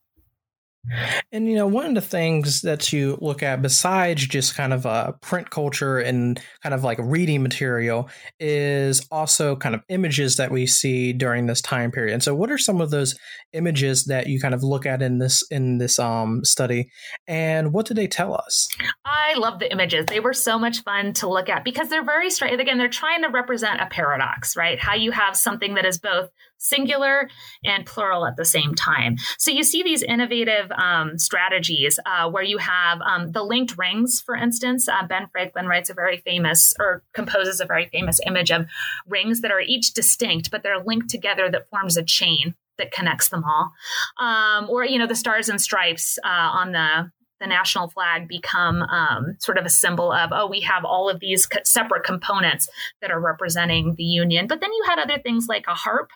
And 1.32 1.48
you 1.48 1.54
know, 1.54 1.66
one 1.66 1.86
of 1.86 1.94
the 1.94 2.00
things 2.00 2.62
that 2.62 2.92
you 2.92 3.18
look 3.20 3.42
at 3.42 3.62
besides 3.62 4.26
just 4.26 4.54
kind 4.54 4.72
of 4.72 4.86
a 4.86 5.14
print 5.20 5.50
culture 5.50 5.98
and 5.98 6.40
kind 6.62 6.74
of 6.74 6.84
like 6.84 6.98
reading 7.00 7.42
material 7.42 8.08
is 8.38 9.06
also 9.10 9.56
kind 9.56 9.74
of 9.74 9.82
images 9.88 10.36
that 10.36 10.50
we 10.50 10.66
see 10.66 11.12
during 11.12 11.46
this 11.46 11.60
time 11.60 11.90
period. 11.90 12.14
And 12.14 12.22
so 12.22 12.34
what 12.34 12.50
are 12.50 12.58
some 12.58 12.80
of 12.80 12.90
those 12.90 13.18
images 13.52 14.04
that 14.04 14.26
you 14.26 14.40
kind 14.40 14.54
of 14.54 14.62
look 14.62 14.86
at 14.86 15.02
in 15.02 15.18
this 15.18 15.44
in 15.50 15.78
this 15.78 15.98
um 15.98 16.44
study 16.44 16.90
and 17.26 17.72
what 17.72 17.86
do 17.86 17.94
they 17.94 18.06
tell 18.06 18.34
us? 18.34 18.68
I 19.04 19.34
love 19.34 19.58
the 19.58 19.70
images. 19.70 20.06
They 20.06 20.20
were 20.20 20.32
so 20.32 20.58
much 20.58 20.82
fun 20.82 21.12
to 21.14 21.28
look 21.28 21.48
at 21.48 21.64
because 21.64 21.88
they're 21.88 22.04
very 22.04 22.30
straight 22.30 22.58
again 22.58 22.78
they're 22.78 22.88
trying 22.88 23.22
to 23.22 23.28
represent 23.28 23.80
a 23.80 23.86
paradox, 23.86 24.56
right? 24.56 24.78
How 24.78 24.94
you 24.94 25.10
have 25.10 25.36
something 25.36 25.74
that 25.74 25.84
is 25.84 25.98
both 25.98 26.30
singular 26.58 27.28
and 27.64 27.86
plural 27.86 28.26
at 28.26 28.36
the 28.36 28.44
same 28.44 28.74
time. 28.74 29.16
So 29.38 29.50
you 29.50 29.62
see 29.62 29.82
these 29.82 30.02
innovative 30.02 30.70
um, 30.72 31.18
strategies 31.18 31.98
uh, 32.06 32.30
where 32.30 32.42
you 32.42 32.58
have 32.58 33.00
um, 33.00 33.32
the 33.32 33.42
linked 33.42 33.76
rings, 33.78 34.20
for 34.20 34.34
instance. 34.34 34.88
Uh, 34.88 35.06
ben 35.06 35.28
Franklin 35.32 35.66
writes 35.66 35.90
a 35.90 35.94
very 35.94 36.18
famous 36.18 36.74
or 36.78 37.02
composes 37.12 37.60
a 37.60 37.66
very 37.66 37.86
famous 37.86 38.20
image 38.26 38.50
of 38.50 38.66
rings 39.06 39.40
that 39.40 39.50
are 39.50 39.60
each 39.60 39.92
distinct, 39.94 40.50
but 40.50 40.62
they're 40.62 40.82
linked 40.82 41.10
together 41.10 41.50
that 41.50 41.68
forms 41.68 41.96
a 41.96 42.02
chain 42.02 42.54
that 42.78 42.92
connects 42.92 43.28
them 43.28 43.42
all. 43.44 43.72
Um, 44.18 44.68
or, 44.68 44.84
you 44.84 44.98
know, 44.98 45.06
the 45.06 45.14
stars 45.14 45.48
and 45.48 45.60
stripes 45.60 46.18
uh, 46.24 46.28
on 46.28 46.72
the 46.72 47.10
the 47.40 47.46
national 47.46 47.88
flag 47.88 48.28
become 48.28 48.82
um, 48.82 49.36
sort 49.38 49.58
of 49.58 49.64
a 49.64 49.70
symbol 49.70 50.12
of, 50.12 50.30
oh, 50.32 50.46
we 50.46 50.60
have 50.60 50.84
all 50.84 51.08
of 51.08 51.20
these 51.20 51.46
co- 51.46 51.60
separate 51.64 52.04
components 52.04 52.68
that 53.00 53.10
are 53.10 53.20
representing 53.20 53.94
the 53.96 54.04
Union. 54.04 54.46
But 54.46 54.60
then 54.60 54.72
you 54.72 54.84
had 54.86 54.98
other 54.98 55.18
things 55.18 55.46
like 55.48 55.66
a 55.68 55.74
harp 55.74 56.10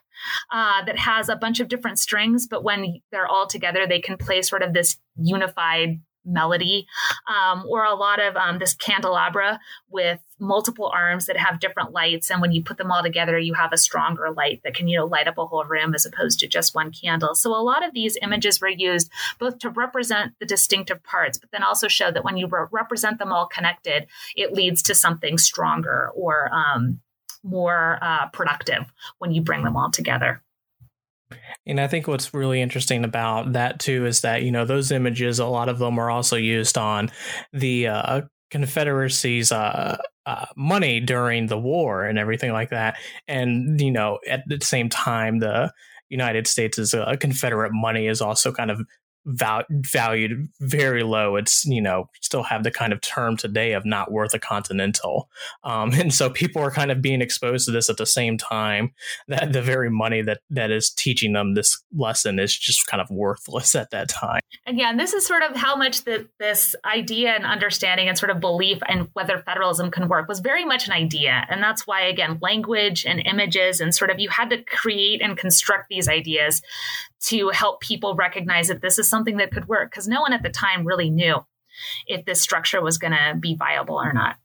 uh, 0.53 0.85
that 0.85 0.99
has 0.99 1.29
a 1.29 1.37
bunch 1.37 1.61
of 1.61 1.69
different 1.69 1.99
strings, 1.99 2.47
but 2.47 2.65
when 2.65 3.00
they're 3.11 3.27
all 3.27 3.47
together, 3.47 3.87
they 3.87 4.00
can 4.00 4.17
play 4.17 4.43
sort 4.43 4.62
of 4.62 4.73
this 4.73 4.99
unified 5.17 6.00
melody, 6.25 6.87
um, 7.29 7.65
or 7.69 7.85
a 7.85 7.95
lot 7.95 8.21
of 8.21 8.37
um, 8.37 8.59
this 8.59 8.75
candelabra 8.75 9.59
with 9.89 10.21
multiple 10.39 10.91
arms 10.95 11.27
that 11.27 11.37
have 11.37 11.61
different 11.61 11.93
lights. 11.93 12.31
And 12.31 12.41
when 12.41 12.53
you 12.53 12.62
put 12.62 12.79
them 12.79 12.91
all 12.91 13.03
together, 13.03 13.39
you 13.39 13.55
have 13.55 13.73
a 13.73 13.79
stronger 13.79 14.31
light 14.31 14.62
that 14.65 14.75
can, 14.75 14.89
you 14.89 14.99
know, 14.99 15.07
light 15.07 15.29
up 15.29 15.39
a 15.39 15.47
whole 15.47 15.65
room 15.65 15.95
as 15.95 16.07
opposed 16.07 16.41
to 16.41 16.47
just 16.47 16.75
one 16.75 16.93
candle. 16.93 17.35
So 17.35 17.55
a 17.55 17.62
lot 17.62 17.87
of 17.87 17.95
these 17.95 18.17
images 18.23 18.61
were 18.61 18.69
used 18.69 19.11
both 19.39 19.59
to 19.59 19.71
represent 19.71 20.33
the 20.41 20.47
distinctive 20.47 21.03
parts, 21.03 21.39
but 21.39 21.50
then 21.50 21.62
also 21.62 21.89
show 21.89 22.11
that 22.11 22.25
when 22.25 22.37
you 22.37 22.47
re- 22.47 22.67
represent 22.71 23.19
them 23.19 23.33
all 23.33 23.47
connected, 23.47 24.07
it 24.35 24.53
leads 24.53 24.83
to 24.83 24.95
something 24.95 25.39
stronger 25.39 26.11
or 26.15 26.50
um, 26.55 27.00
more 27.43 27.99
uh, 28.03 28.29
productive 28.29 28.93
when 29.19 29.33
you 29.33 29.43
bring 29.43 29.65
them 29.65 29.77
all 29.77 29.91
together. 29.91 30.43
And 31.66 31.80
I 31.80 31.87
think 31.87 32.08
what's 32.08 32.34
really 32.34 32.60
interesting 32.60 33.04
about 33.04 33.52
that 33.52 33.80
too 33.80 34.06
is 34.06 34.22
that 34.22 34.42
you 34.42 34.50
know 34.50 34.64
those 34.64 34.90
images, 34.90 35.38
a 35.38 35.46
lot 35.46 35.68
of 35.68 35.78
them 35.78 35.99
are 35.99 36.10
also 36.10 36.37
used 36.37 36.76
on 36.78 37.10
the 37.52 37.88
uh, 37.88 38.22
Confederacy's 38.50 39.52
uh, 39.52 39.96
uh, 40.26 40.46
money 40.56 41.00
during 41.00 41.46
the 41.46 41.58
war 41.58 42.04
and 42.04 42.18
everything 42.18 42.52
like 42.52 42.70
that. 42.70 42.99
And 43.28 43.80
you 43.80 43.90
know, 43.90 44.18
at 44.28 44.42
the 44.46 44.58
same 44.62 44.88
time, 44.88 45.38
the 45.38 45.72
United 46.08 46.46
States' 46.46 46.92
uh, 46.92 47.14
Confederate 47.20 47.72
money 47.72 48.06
is 48.08 48.20
also 48.20 48.52
kind 48.52 48.70
of 48.70 48.80
val- 49.27 49.65
valued 49.71 50.49
very 50.61 51.03
low. 51.03 51.37
It's 51.37 51.65
you 51.65 51.81
know 51.81 52.09
still 52.21 52.43
have 52.43 52.65
the 52.65 52.71
kind 52.71 52.93
of 52.93 53.00
term 53.00 53.37
today 53.37 53.73
of 53.73 53.85
not 53.85 54.11
worth 54.11 54.35
a 54.35 54.39
continental, 54.39 55.29
um, 55.65 55.93
and 55.95 56.12
so 56.12 56.31
people 56.31 56.62
are 56.62 56.71
kind 56.71 56.91
of 56.91 57.03
being 57.03 57.21
exposed 57.21 57.67
to 57.67 57.71
this 57.71 57.91
at 57.91 57.97
the 57.97 58.07
same 58.07 58.39
time 58.39 58.93
that 59.29 59.53
the 59.53 59.62
very 59.62 59.91
money 59.91 60.23
that 60.23 60.41
that 60.50 60.71
is 60.71 60.91
teaching 60.91 61.33
them 61.33 61.55
this 61.55 61.83
lesson 61.95 62.39
is 62.39 62.57
just 62.57 62.87
kind 62.87 63.00
of 63.00 63.11
worthless 63.11 63.75
at 63.75 63.91
that 63.91 64.09
time. 64.09 64.41
Again, 64.67 64.97
this 64.97 65.12
is 65.12 65.27
sort 65.27 65.43
of 65.43 65.57
how 65.57 65.77
much 65.77 66.05
the, 66.05 66.29
this 66.39 66.75
idea 66.85 67.31
and 67.31 67.45
understanding 67.45 68.09
and 68.09 68.19
sort 68.19 68.31
of 68.31 68.41
belief 68.41 68.79
and 68.89 69.09
whether 69.12 69.43
federalism 69.43 69.91
can 69.91 70.09
work 70.09 70.29
was 70.29 70.41
very 70.41 70.65
much 70.65 70.87
an 70.87 70.93
idea, 70.93 71.47
and 71.49 71.62
that's 71.62 71.87
why 71.87 72.03
again 72.03 72.39
language 72.41 73.05
and 73.07 73.21
images 73.27 73.81
and 73.81 73.95
sort 73.95 74.11
of 74.11 74.19
you 74.19 74.29
had 74.29 74.50
to 74.50 74.62
create 74.62 75.23
and 75.23 75.37
construct 75.37 75.89
these 75.89 76.09
ideas 76.09 76.62
to 77.21 77.50
help 77.50 77.81
people 77.81 78.15
recognize 78.15 78.69
that 78.69 78.81
this 78.81 78.99
is 78.99 79.09
something 79.09 79.20
that 79.25 79.53
could 79.53 79.69
work 79.69 79.91
because 79.91 80.09
no 80.09 80.21
one 80.21 80.33
at 80.33 80.43
the 80.43 80.50
time 80.50 80.87
really 80.87 81.11
knew 81.11 81.45
if 82.07 82.25
this 82.25 82.41
structure 82.41 82.83
was 82.83 82.99
going 82.99 83.12
to 83.12 83.37
be 83.39 83.55
viable 83.55 83.97
or 83.97 84.12
not. 84.12 84.37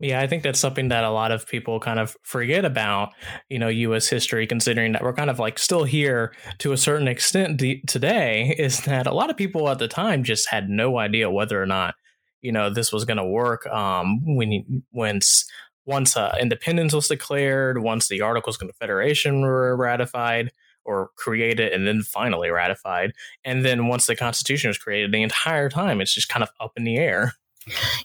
Yeah, 0.00 0.20
I 0.20 0.28
think 0.28 0.44
that's 0.44 0.60
something 0.60 0.88
that 0.88 1.02
a 1.02 1.10
lot 1.10 1.32
of 1.32 1.48
people 1.48 1.80
kind 1.80 1.98
of 1.98 2.16
forget 2.22 2.64
about, 2.64 3.14
you 3.48 3.58
know, 3.58 3.66
US 3.66 4.06
history, 4.06 4.46
considering 4.46 4.92
that 4.92 5.02
we're 5.02 5.12
kind 5.12 5.30
of 5.30 5.40
like 5.40 5.58
still 5.58 5.82
here 5.82 6.32
to 6.58 6.72
a 6.72 6.76
certain 6.76 7.08
extent 7.08 7.60
today, 7.88 8.54
is 8.56 8.82
that 8.82 9.08
a 9.08 9.14
lot 9.14 9.28
of 9.28 9.36
people 9.36 9.68
at 9.68 9.80
the 9.80 9.88
time 9.88 10.22
just 10.22 10.48
had 10.50 10.68
no 10.68 10.98
idea 10.98 11.30
whether 11.30 11.60
or 11.60 11.66
not, 11.66 11.96
you 12.42 12.52
know, 12.52 12.70
this 12.70 12.92
was 12.92 13.04
going 13.04 13.16
to 13.16 13.26
work. 13.26 13.66
Um, 13.66 14.20
when, 14.36 14.84
once, 14.92 15.50
once 15.84 16.16
uh, 16.16 16.36
independence 16.40 16.92
was 16.92 17.08
declared, 17.08 17.82
once 17.82 18.06
the 18.06 18.20
Articles 18.20 18.54
of 18.54 18.60
Confederation 18.60 19.40
were 19.40 19.76
ratified, 19.76 20.52
or 20.88 21.10
created 21.16 21.72
and 21.72 21.86
then 21.86 22.02
finally 22.02 22.50
ratified. 22.50 23.12
And 23.44 23.64
then 23.64 23.86
once 23.86 24.06
the 24.06 24.16
Constitution 24.16 24.68
was 24.68 24.78
created, 24.78 25.12
the 25.12 25.22
entire 25.22 25.68
time 25.68 26.00
it's 26.00 26.14
just 26.14 26.28
kind 26.28 26.42
of 26.42 26.48
up 26.58 26.72
in 26.76 26.84
the 26.84 26.96
air. 26.96 27.34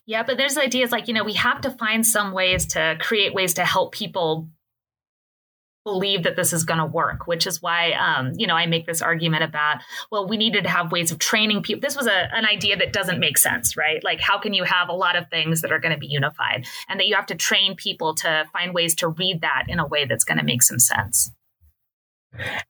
Yeah, 0.06 0.24
but 0.24 0.38
there's 0.38 0.58
ideas 0.58 0.92
like, 0.92 1.08
you 1.08 1.14
know, 1.14 1.24
we 1.24 1.34
have 1.34 1.62
to 1.62 1.72
find 1.72 2.06
some 2.06 2.34
ways 2.34 2.66
to 2.68 2.98
create 3.00 3.34
ways 3.34 3.54
to 3.54 3.64
help 3.64 3.94
people 3.94 4.50
believe 5.86 6.24
that 6.24 6.36
this 6.36 6.54
is 6.54 6.64
going 6.64 6.80
to 6.80 6.86
work, 6.86 7.28
which 7.28 7.46
is 7.46 7.62
why, 7.62 7.92
um, 7.92 8.32
you 8.38 8.48
know, 8.48 8.56
I 8.56 8.66
make 8.66 8.86
this 8.86 9.02
argument 9.02 9.44
about, 9.44 9.80
well, 10.12 10.28
we 10.28 10.38
needed 10.38 10.64
to 10.64 10.70
have 10.70 10.92
ways 10.92 11.12
of 11.12 11.20
training 11.20 11.62
people. 11.62 11.82
This 11.82 11.96
was 11.96 12.08
a, 12.08 12.34
an 12.34 12.46
idea 12.46 12.78
that 12.78 12.94
doesn't 12.94 13.20
make 13.20 13.38
sense, 13.38 13.76
right? 13.76 14.04
Like, 14.04 14.22
how 14.22 14.40
can 14.40 14.54
you 14.54 14.64
have 14.64 14.90
a 14.90 14.94
lot 14.94 15.16
of 15.16 15.30
things 15.30 15.62
that 15.62 15.72
are 15.72 15.80
going 15.80 15.94
to 15.94 16.00
be 16.00 16.08
unified 16.08 16.66
and 16.88 17.00
that 17.00 17.08
you 17.08 17.16
have 17.16 17.26
to 17.28 17.36
train 17.36 17.76
people 17.76 18.16
to 18.16 18.46
find 18.54 18.74
ways 18.74 18.96
to 18.96 19.10
read 19.10 19.42
that 19.42 19.66
in 19.68 19.80
a 19.80 19.88
way 19.88 20.06
that's 20.06 20.24
going 20.24 20.38
to 20.38 20.46
make 20.46 20.62
some 20.62 20.80
sense? 20.80 21.32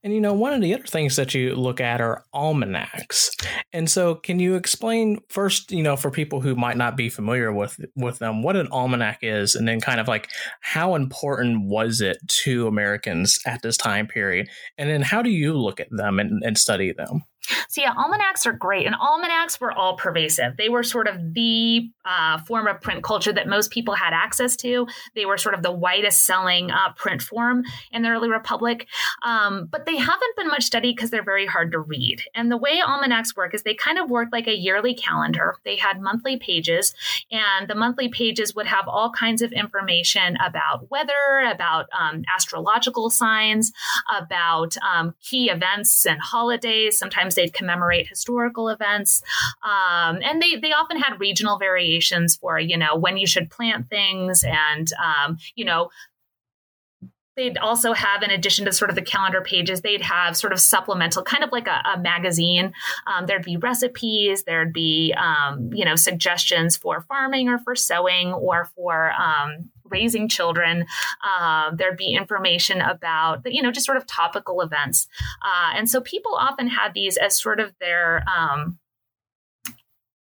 And 0.04 0.14
you 0.14 0.20
know, 0.20 0.34
one 0.34 0.54
of 0.54 0.62
the 0.62 0.74
other 0.74 0.84
things 0.84 1.16
that 1.16 1.34
you 1.34 1.56
look 1.56 1.80
at 1.80 2.02
are 2.02 2.24
almanacs. 2.34 3.32
And 3.72 3.90
so, 3.90 4.16
can 4.16 4.40
you 4.40 4.56
explain 4.56 5.20
first, 5.30 5.72
you 5.72 5.84
know, 5.84 5.96
for 5.96 6.12
people 6.12 6.42
who 6.42 6.56
might 6.56 6.78
not 6.78 6.98
be 6.98 7.10
familiar 7.10 7.52
with 7.54 7.80
with 7.96 8.20
them, 8.20 8.44
what 8.44 8.56
an 8.56 8.68
almanac 8.72 9.20
is, 9.22 9.56
and 9.56 9.68
then 9.68 9.80
kind 9.80 10.00
of 10.00 10.08
like 10.08 10.30
how 10.62 10.96
important 10.96 11.68
was 11.68 12.02
it 12.02 12.18
to 12.44 12.68
Americans 12.68 13.40
at 13.46 13.62
this 13.62 13.78
time 13.78 14.08
period, 14.08 14.48
and 14.78 14.90
then 14.90 15.02
how 15.02 15.22
do 15.22 15.30
you 15.30 15.54
look 15.54 15.80
at 15.80 15.88
them 15.92 16.20
and, 16.20 16.44
and 16.44 16.58
study 16.58 16.92
them? 16.92 17.24
So 17.68 17.82
yeah, 17.82 17.94
almanacs 17.98 18.46
are 18.46 18.54
great, 18.54 18.86
and 18.86 18.96
almanacs 18.96 19.60
were 19.60 19.72
all 19.72 19.98
pervasive. 19.98 20.58
They 20.58 20.70
were 20.70 20.84
sort 20.84 21.08
of 21.08 21.34
the 21.34 21.90
uh, 22.06 22.38
form 22.40 22.68
of 22.68 22.80
print 22.82 23.04
culture 23.04 23.34
that 23.34 23.48
most 23.48 23.72
people 23.72 23.96
had 23.96 24.14
access 24.14 24.56
to. 24.58 24.88
They 25.16 25.26
were 25.26 25.38
sort 25.38 25.56
of 25.56 25.64
the 25.64 25.72
widest 25.72 26.26
selling 26.26 26.72
uh, 26.72 26.94
print 26.96 27.22
form 27.22 27.64
in 27.92 28.02
the 28.02 28.10
early 28.10 28.30
republic, 28.30 28.88
um, 29.26 29.68
but 29.72 29.86
they 29.86 29.98
haven't 29.98 30.36
been 30.38 30.48
much 30.48 30.64
studied 30.64 30.96
because 30.96 31.10
they're 31.10 31.24
very 31.24 31.46
hard 31.46 31.72
to 31.74 31.80
read. 31.80 32.22
And 32.34 32.52
the 32.52 32.58
way 32.58 32.82
almanacs 32.82 33.36
work 33.36 33.54
is 33.54 33.64
they 33.64 33.76
kind 33.76 34.00
of 34.00 34.10
work 34.10 34.30
like 34.32 34.48
a 34.48 34.56
yearly 34.56 34.94
calendar. 34.94 35.56
They 35.66 35.76
had 35.76 36.00
monthly 36.00 36.38
pages, 36.38 36.94
and 37.32 37.68
the 37.68 37.76
monthly 37.76 38.10
pages 38.10 38.56
would 38.56 38.68
have 38.68 38.88
all 38.88 39.12
kinds 39.12 39.42
of 39.42 39.52
information 39.52 40.38
about 40.38 40.90
weather, 40.90 41.52
about 41.52 41.88
um, 41.98 42.24
astrological 42.34 43.10
signs, 43.10 43.74
about 44.10 44.76
um, 44.78 45.14
key 45.22 45.50
events 45.50 46.06
and 46.06 46.22
holidays. 46.22 46.98
Sometimes 46.98 47.33
Sometimes 47.34 47.52
they'd 47.52 47.58
commemorate 47.58 48.08
historical 48.08 48.70
events. 48.70 49.22
Um, 49.64 50.20
and 50.24 50.42
they, 50.42 50.56
they 50.62 50.74
often 50.74 50.98
had 50.98 51.20
regional 51.20 51.58
variations 51.58 52.36
for, 52.36 52.60
you 52.60 52.78
know, 52.78 52.96
when 52.96 53.18
you 53.18 53.28
should 53.28 53.50
plant 53.50 53.90
things 53.90 54.44
and, 54.44 54.92
um, 54.94 55.38
you 55.56 55.66
know, 55.66 55.90
they'd 57.36 57.58
also 57.58 57.94
have 57.94 58.22
in 58.22 58.30
addition 58.30 58.66
to 58.66 58.72
sort 58.72 58.92
of 58.92 58.96
the 58.96 59.02
calendar 59.02 59.42
pages 59.42 59.82
they'd 59.82 60.04
have 60.04 60.38
sort 60.38 60.54
of 60.54 60.60
supplemental 60.60 61.24
kind 61.24 61.44
of 61.44 61.52
like 61.52 61.68
a, 61.68 61.82
a 61.96 62.00
magazine 62.00 62.72
um, 63.08 63.26
there'd 63.26 63.44
be 63.44 63.58
recipes 63.58 64.44
there'd 64.44 64.72
be 64.72 65.16
um, 65.18 65.72
you 65.74 65.84
know 65.84 65.96
suggestions 65.96 66.78
for 66.78 67.02
farming 67.02 67.50
or 67.50 67.58
for 67.58 67.76
sewing 67.76 68.32
or 68.34 68.70
for 68.76 69.12
um, 69.14 69.68
raising 69.86 70.28
children. 70.28 70.86
Uh, 71.24 71.72
there'd 71.76 71.98
be 71.98 72.14
information 72.14 72.82
about, 72.82 73.42
you 73.46 73.62
know, 73.62 73.72
just 73.72 73.86
sort 73.86 73.98
of 73.98 74.06
topical 74.06 74.62
events. 74.62 75.08
Uh, 75.44 75.72
and 75.76 75.90
so 75.90 76.02
people 76.02 76.36
often 76.36 76.68
had 76.68 76.94
these 76.94 77.18
as 77.18 77.40
sort 77.40 77.60
of 77.60 77.74
their, 77.80 78.24
um, 78.28 78.80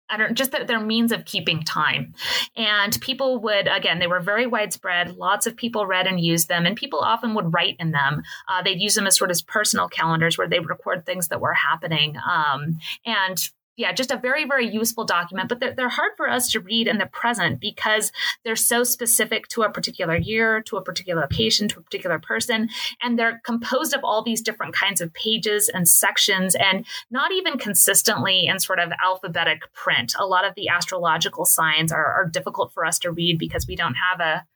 I 0.09 0.17
don't 0.17 0.37
just 0.37 0.53
their 0.53 0.81
means 0.81 1.11
of 1.11 1.25
keeping 1.25 1.65
time. 1.65 2.15
And 2.57 2.97
people 3.01 3.41
would, 3.41 3.67
again, 3.67 3.99
they 3.99 4.07
were 4.07 4.21
very 4.21 4.47
widespread. 4.47 5.17
Lots 5.17 5.47
of 5.47 5.57
people 5.57 5.85
read 5.85 6.07
and 6.07 6.21
used 6.21 6.49
them, 6.49 6.65
and 6.65 6.77
people 6.77 7.01
often 7.01 7.35
would 7.35 7.53
write 7.53 7.77
in 7.81 7.91
them. 7.91 8.23
Uh, 8.49 8.63
they'd 8.63 8.81
use 8.81 8.95
them 8.95 9.09
as 9.09 9.17
sort 9.17 9.33
of 9.33 9.47
personal 9.47 9.89
calendars 9.89 10.39
where 10.39 10.49
they 10.49 10.61
record 10.61 11.05
things 11.05 11.29
that 11.29 11.41
were 11.41 11.55
happening. 11.55 12.17
Um, 12.19 12.79
and 13.05 13.51
yeah, 13.77 13.93
just 13.93 14.11
a 14.11 14.17
very, 14.17 14.47
very 14.47 14.67
useful 14.67 15.05
document, 15.05 15.49
but 15.49 15.61
they're, 15.61 15.75
they're 15.75 15.89
hard 15.89 16.13
for 16.17 16.29
us 16.29 16.51
to 16.53 16.61
read 16.61 16.89
in 16.89 16.97
the 16.97 17.07
present 17.07 17.61
because 17.61 18.11
they're 18.45 18.57
so 18.57 18.85
specific 18.85 19.49
to 19.49 19.63
a 19.63 19.71
particular 19.71 20.17
year, 20.17 20.63
to 20.63 20.77
a 20.79 20.83
particular 20.83 21.21
location, 21.21 21.69
to 21.69 21.81
a 21.81 21.83
particular 21.83 22.19
person. 22.19 22.71
And 23.03 23.19
they're 23.19 23.41
composed 23.45 23.95
of 23.95 24.03
all 24.03 24.23
these 24.23 24.41
different 24.41 24.75
kinds 24.75 25.01
of 25.01 25.13
pages 25.13 25.69
and 25.69 25.87
sections 25.87 26.55
and 26.55 26.87
not 27.11 27.33
even 27.33 27.59
consistently 27.59 28.47
in 28.47 28.61
sort 28.61 28.79
of 28.79 28.93
alphabetic 29.05 29.71
print. 29.75 30.15
A 30.19 30.27
lot 30.27 30.47
of 30.47 30.55
the 30.55 30.69
astrological 30.69 31.45
signs 31.45 31.93
are, 31.93 32.07
are 32.07 32.27
difficult 32.27 32.73
for 32.73 32.87
us 32.87 32.99
to 33.01 33.13
read 33.13 33.39
because 33.39 33.67
we 33.67 33.77
don't 33.77 33.95
have 33.95 34.21
a 34.21 34.47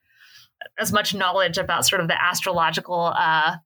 as 0.78 0.92
much 0.92 1.14
knowledge 1.14 1.56
about 1.56 1.86
sort 1.86 2.02
of 2.02 2.08
the 2.08 2.22
astrological 2.22 3.14
uh, 3.16 3.56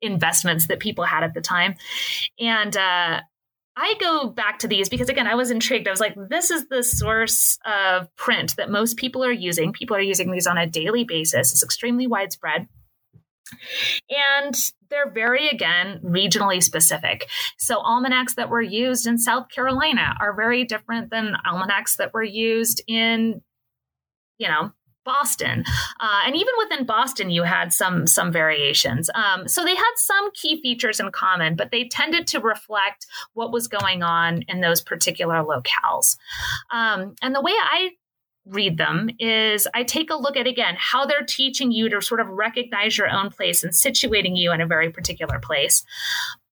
investments 0.00 0.68
that 0.68 0.78
people 0.80 1.04
had 1.04 1.22
at 1.22 1.34
the 1.34 1.40
time. 1.40 1.74
And 2.38 2.74
uh, 2.74 3.20
I 3.76 3.94
go 4.00 4.28
back 4.28 4.60
to 4.60 4.68
these 4.68 4.88
because 4.88 5.08
again, 5.08 5.26
I 5.26 5.34
was 5.34 5.50
intrigued. 5.50 5.88
I 5.88 5.90
was 5.90 6.00
like, 6.00 6.14
this 6.28 6.50
is 6.50 6.68
the 6.68 6.82
source 6.82 7.58
of 7.64 8.14
print 8.16 8.54
that 8.56 8.70
most 8.70 8.96
people 8.96 9.24
are 9.24 9.32
using. 9.32 9.72
People 9.72 9.96
are 9.96 10.00
using 10.00 10.30
these 10.30 10.46
on 10.46 10.58
a 10.58 10.66
daily 10.66 11.04
basis. 11.04 11.52
It's 11.52 11.64
extremely 11.64 12.06
widespread. 12.06 12.68
And 14.08 14.54
they're 14.90 15.10
very, 15.10 15.48
again, 15.48 16.00
regionally 16.04 16.62
specific. 16.62 17.28
So, 17.58 17.78
almanacs 17.78 18.36
that 18.36 18.48
were 18.48 18.62
used 18.62 19.06
in 19.06 19.18
South 19.18 19.48
Carolina 19.48 20.14
are 20.20 20.34
very 20.34 20.64
different 20.64 21.10
than 21.10 21.34
almanacs 21.44 21.96
that 21.96 22.14
were 22.14 22.22
used 22.22 22.82
in, 22.86 23.42
you 24.38 24.48
know, 24.48 24.72
Boston, 25.04 25.64
uh, 26.00 26.22
and 26.26 26.34
even 26.34 26.54
within 26.58 26.86
Boston, 26.86 27.30
you 27.30 27.42
had 27.42 27.72
some 27.72 28.06
some 28.06 28.32
variations. 28.32 29.10
Um, 29.14 29.46
so 29.48 29.64
they 29.64 29.74
had 29.74 29.92
some 29.96 30.30
key 30.32 30.60
features 30.60 31.00
in 31.00 31.10
common, 31.12 31.56
but 31.56 31.70
they 31.70 31.88
tended 31.88 32.26
to 32.28 32.40
reflect 32.40 33.06
what 33.34 33.52
was 33.52 33.68
going 33.68 34.02
on 34.02 34.42
in 34.48 34.60
those 34.60 34.80
particular 34.80 35.42
locales. 35.42 36.16
Um, 36.70 37.14
and 37.22 37.34
the 37.34 37.42
way 37.42 37.52
I 37.52 37.90
read 38.46 38.76
them 38.76 39.08
is 39.18 39.66
I 39.74 39.84
take 39.84 40.10
a 40.10 40.16
look 40.16 40.36
at 40.36 40.46
again 40.46 40.74
how 40.78 41.06
they're 41.06 41.24
teaching 41.26 41.72
you 41.72 41.88
to 41.88 42.02
sort 42.02 42.20
of 42.20 42.28
recognize 42.28 42.98
your 42.98 43.08
own 43.08 43.30
place 43.30 43.64
and 43.64 43.72
situating 43.72 44.36
you 44.36 44.52
in 44.52 44.60
a 44.60 44.66
very 44.66 44.90
particular 44.90 45.38
place. 45.38 45.84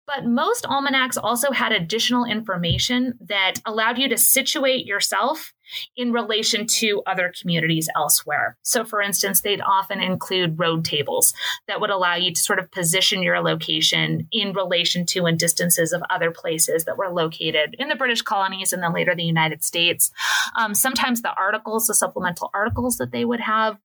But 0.06 0.24
most 0.24 0.66
almanacs 0.66 1.16
also 1.16 1.52
had 1.52 1.70
additional 1.70 2.24
information 2.24 3.16
that 3.20 3.54
allowed 3.64 3.98
you 3.98 4.08
to 4.08 4.18
situate 4.18 4.84
yourself 4.84 5.52
in 5.96 6.12
relation 6.12 6.66
to 6.66 7.02
other 7.06 7.32
communities 7.40 7.88
elsewhere. 7.96 8.56
So, 8.62 8.84
for 8.84 9.00
instance, 9.00 9.40
they'd 9.40 9.60
often 9.60 10.00
include 10.00 10.58
road 10.58 10.84
tables 10.84 11.34
that 11.68 11.80
would 11.80 11.90
allow 11.90 12.14
you 12.14 12.32
to 12.32 12.40
sort 12.40 12.58
of 12.58 12.70
position 12.70 13.22
your 13.22 13.40
location 13.40 14.28
in 14.32 14.52
relation 14.52 15.06
to 15.06 15.26
and 15.26 15.38
distances 15.38 15.92
of 15.92 16.02
other 16.10 16.30
places 16.30 16.84
that 16.84 16.96
were 16.96 17.10
located 17.10 17.76
in 17.78 17.88
the 17.88 17.96
British 17.96 18.22
colonies 18.22 18.72
and 18.72 18.82
then 18.82 18.92
later 18.92 19.14
the 19.14 19.22
United 19.22 19.64
States. 19.64 20.10
Um, 20.58 20.74
sometimes 20.74 21.22
the 21.22 21.34
articles, 21.34 21.86
the 21.86 21.94
supplemental 21.94 22.50
articles 22.54 22.96
that 22.96 23.12
they 23.12 23.24
would 23.24 23.40
have, 23.40 23.78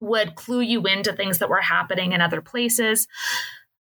would 0.00 0.34
clue 0.34 0.60
you 0.60 0.82
into 0.82 1.12
things 1.12 1.38
that 1.38 1.48
were 1.48 1.60
happening 1.60 2.12
in 2.12 2.20
other 2.20 2.40
places. 2.40 3.06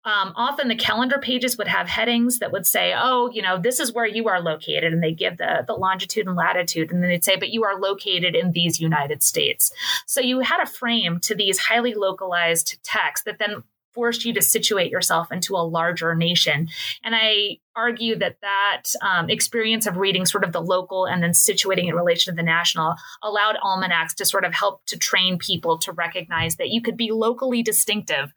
Um, 0.05 0.33
often 0.37 0.69
the 0.69 0.77
calendar 0.77 1.19
pages 1.19 1.59
would 1.59 1.69
have 1.69 1.89
headings 1.89 2.39
that 2.39 2.53
would 2.53 2.67
say, 2.67 2.95
oh, 2.97 3.31
you 3.31 3.43
know, 3.43 3.59
this 3.59 3.81
is 3.81 3.93
where 3.93 4.07
you 4.07 4.29
are 4.29 4.41
located. 4.41 4.93
And 4.93 5.03
they 5.03 5.13
give 5.13 5.37
the, 5.37 5.65
the 5.67 5.75
longitude 5.75 6.27
and 6.27 6.37
latitude. 6.37 6.91
And 6.91 7.03
then 7.03 7.11
they'd 7.11 7.25
say, 7.25 7.37
but 7.37 7.51
you 7.51 7.65
are 7.65 7.79
located 7.79 8.35
in 8.35 8.53
these 8.53 8.81
United 8.81 9.23
States. 9.23 9.73
So 10.07 10.21
you 10.21 10.41
had 10.41 10.63
a 10.63 10.67
frame 10.67 11.21
to 11.21 11.35
these 11.35 11.59
highly 11.59 11.95
localized 11.95 12.79
texts 12.83 13.25
that 13.25 13.39
then 13.39 13.65
forced 13.99 14.25
you 14.25 14.33
to 14.33 14.41
situate 14.41 14.93
yourself 14.93 15.33
into 15.33 15.57
a 15.57 15.67
larger 15.67 16.15
nation. 16.15 16.69
And 17.03 17.17
I 17.17 17.59
argue 17.75 18.17
that 18.21 18.37
that 18.43 18.85
um, 19.03 19.29
experience 19.29 19.89
of 19.89 19.97
reading 19.97 20.25
sort 20.25 20.45
of 20.45 20.53
the 20.53 20.63
local 20.63 21.05
and 21.05 21.21
then 21.21 21.33
situating 21.33 21.89
in 21.89 21.97
relation 21.97 22.33
to 22.33 22.37
the 22.37 22.45
national 22.45 22.95
allowed 23.25 23.57
almanacs 23.57 24.15
to 24.15 24.25
sort 24.25 24.45
of 24.45 24.55
help 24.55 24.87
to 24.87 24.97
train 24.97 25.37
people 25.37 25.79
to 25.79 25.91
recognize 25.91 26.55
that 26.57 26.69
you 26.69 26.81
could 26.81 26.97
be 26.97 27.11
locally 27.11 27.61
distinctive, 27.61 28.33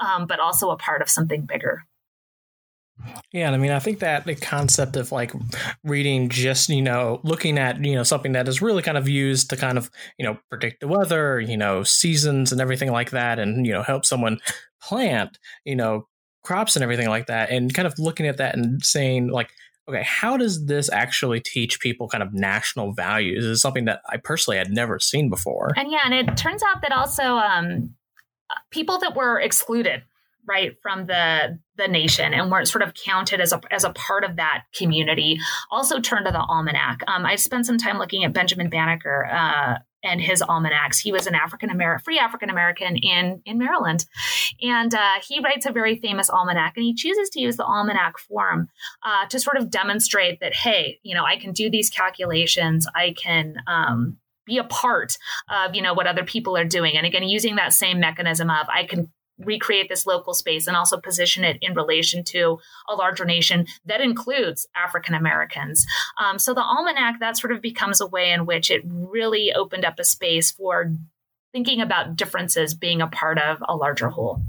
um, 0.00 0.26
but 0.26 0.40
also 0.40 0.70
a 0.70 0.76
part 0.76 1.02
of 1.02 1.08
something 1.08 1.42
bigger. 1.46 1.84
Yeah, 3.30 3.50
I 3.50 3.58
mean, 3.58 3.72
I 3.72 3.78
think 3.78 3.98
that 3.98 4.24
the 4.24 4.34
concept 4.34 4.96
of 4.96 5.12
like 5.12 5.32
reading 5.84 6.30
just, 6.30 6.70
you 6.70 6.80
know, 6.80 7.20
looking 7.24 7.58
at, 7.58 7.84
you 7.84 7.94
know, 7.94 8.02
something 8.02 8.32
that 8.32 8.48
is 8.48 8.62
really 8.62 8.82
kind 8.82 8.96
of 8.96 9.06
used 9.06 9.50
to 9.50 9.56
kind 9.56 9.76
of, 9.76 9.90
you 10.18 10.24
know, 10.24 10.38
predict 10.48 10.80
the 10.80 10.88
weather, 10.88 11.38
you 11.38 11.58
know, 11.58 11.82
seasons 11.82 12.52
and 12.52 12.60
everything 12.60 12.90
like 12.90 13.10
that, 13.10 13.38
and, 13.38 13.66
you 13.66 13.72
know, 13.72 13.82
help 13.82 14.06
someone 14.06 14.38
plant, 14.82 15.38
you 15.64 15.76
know, 15.76 16.06
crops 16.44 16.76
and 16.76 16.82
everything 16.82 17.08
like 17.08 17.26
that, 17.26 17.50
and 17.50 17.72
kind 17.74 17.86
of 17.86 17.98
looking 17.98 18.26
at 18.26 18.36
that 18.38 18.56
and 18.56 18.84
saying, 18.84 19.28
like, 19.28 19.50
okay, 19.88 20.02
how 20.04 20.36
does 20.36 20.66
this 20.66 20.90
actually 20.90 21.40
teach 21.40 21.80
people 21.80 22.08
kind 22.08 22.22
of 22.22 22.32
national 22.32 22.92
values? 22.92 23.44
This 23.44 23.50
is 23.50 23.60
something 23.60 23.84
that 23.86 24.00
I 24.08 24.16
personally 24.16 24.58
had 24.58 24.70
never 24.70 24.98
seen 24.98 25.30
before. 25.30 25.72
And 25.76 25.90
yeah, 25.90 26.00
and 26.04 26.14
it 26.14 26.36
turns 26.36 26.62
out 26.62 26.82
that 26.82 26.92
also 26.92 27.22
um, 27.22 27.94
people 28.70 28.98
that 28.98 29.16
were 29.16 29.40
excluded 29.40 30.02
right 30.46 30.76
from 30.80 31.06
the 31.06 31.58
the 31.76 31.88
nation 31.88 32.32
and 32.32 32.50
weren't 32.50 32.68
sort 32.68 32.82
of 32.82 32.94
counted 32.94 33.40
as 33.40 33.52
a 33.52 33.60
as 33.70 33.84
a 33.84 33.90
part 33.90 34.24
of 34.24 34.36
that 34.36 34.62
community 34.74 35.38
also 35.70 35.98
turned 35.98 36.24
to 36.26 36.32
the 36.32 36.38
almanac 36.38 37.00
um, 37.08 37.26
i 37.26 37.34
spent 37.34 37.66
some 37.66 37.78
time 37.78 37.98
looking 37.98 38.24
at 38.24 38.32
benjamin 38.32 38.70
banneker 38.70 39.26
uh, 39.26 39.74
and 40.06 40.20
his 40.20 40.42
almanacs. 40.42 40.98
He 40.98 41.12
was 41.12 41.26
an 41.26 41.34
african 41.34 41.70
american 41.70 42.04
free 42.04 42.18
african 42.18 42.50
american 42.50 42.96
in 42.96 43.42
in 43.44 43.58
maryland. 43.58 44.06
And 44.62 44.94
uh, 44.94 45.14
he 45.26 45.40
writes 45.40 45.66
a 45.66 45.72
very 45.72 45.96
famous 45.96 46.30
almanac 46.30 46.74
and 46.76 46.84
he 46.84 46.94
chooses 46.94 47.28
to 47.30 47.40
use 47.40 47.56
the 47.56 47.64
almanac 47.64 48.18
form 48.18 48.68
uh, 49.02 49.26
to 49.26 49.38
sort 49.38 49.56
of 49.56 49.70
demonstrate 49.70 50.40
that 50.40 50.54
hey 50.54 50.98
you 51.02 51.14
know 51.14 51.24
i 51.24 51.36
can 51.36 51.52
do 51.52 51.70
these 51.70 51.90
calculations. 51.90 52.86
I 52.94 53.14
can 53.20 53.56
um, 53.66 54.18
be 54.46 54.58
a 54.58 54.64
part 54.64 55.18
of 55.50 55.74
you 55.74 55.82
know 55.82 55.94
what 55.94 56.06
other 56.06 56.24
people 56.24 56.56
are 56.56 56.64
doing. 56.64 56.96
And 56.96 57.06
again 57.06 57.24
using 57.24 57.56
that 57.56 57.72
same 57.72 58.00
mechanism 58.00 58.50
of 58.50 58.66
i 58.68 58.84
can 58.84 59.10
recreate 59.38 59.88
this 59.88 60.06
local 60.06 60.34
space 60.34 60.66
and 60.66 60.76
also 60.76 60.98
position 60.98 61.44
it 61.44 61.58
in 61.60 61.74
relation 61.74 62.24
to 62.24 62.58
a 62.88 62.94
larger 62.94 63.24
nation 63.24 63.66
that 63.84 64.00
includes 64.00 64.66
African 64.74 65.14
Americans. 65.14 65.86
Um, 66.22 66.38
so 66.38 66.54
the 66.54 66.62
almanac 66.62 67.20
that 67.20 67.36
sort 67.36 67.52
of 67.52 67.60
becomes 67.60 68.00
a 68.00 68.06
way 68.06 68.30
in 68.30 68.46
which 68.46 68.70
it 68.70 68.82
really 68.84 69.52
opened 69.52 69.84
up 69.84 69.98
a 69.98 70.04
space 70.04 70.50
for 70.50 70.92
thinking 71.52 71.80
about 71.80 72.16
differences 72.16 72.74
being 72.74 73.00
a 73.00 73.06
part 73.06 73.38
of 73.38 73.62
a 73.68 73.76
larger 73.76 74.08
whole. 74.08 74.42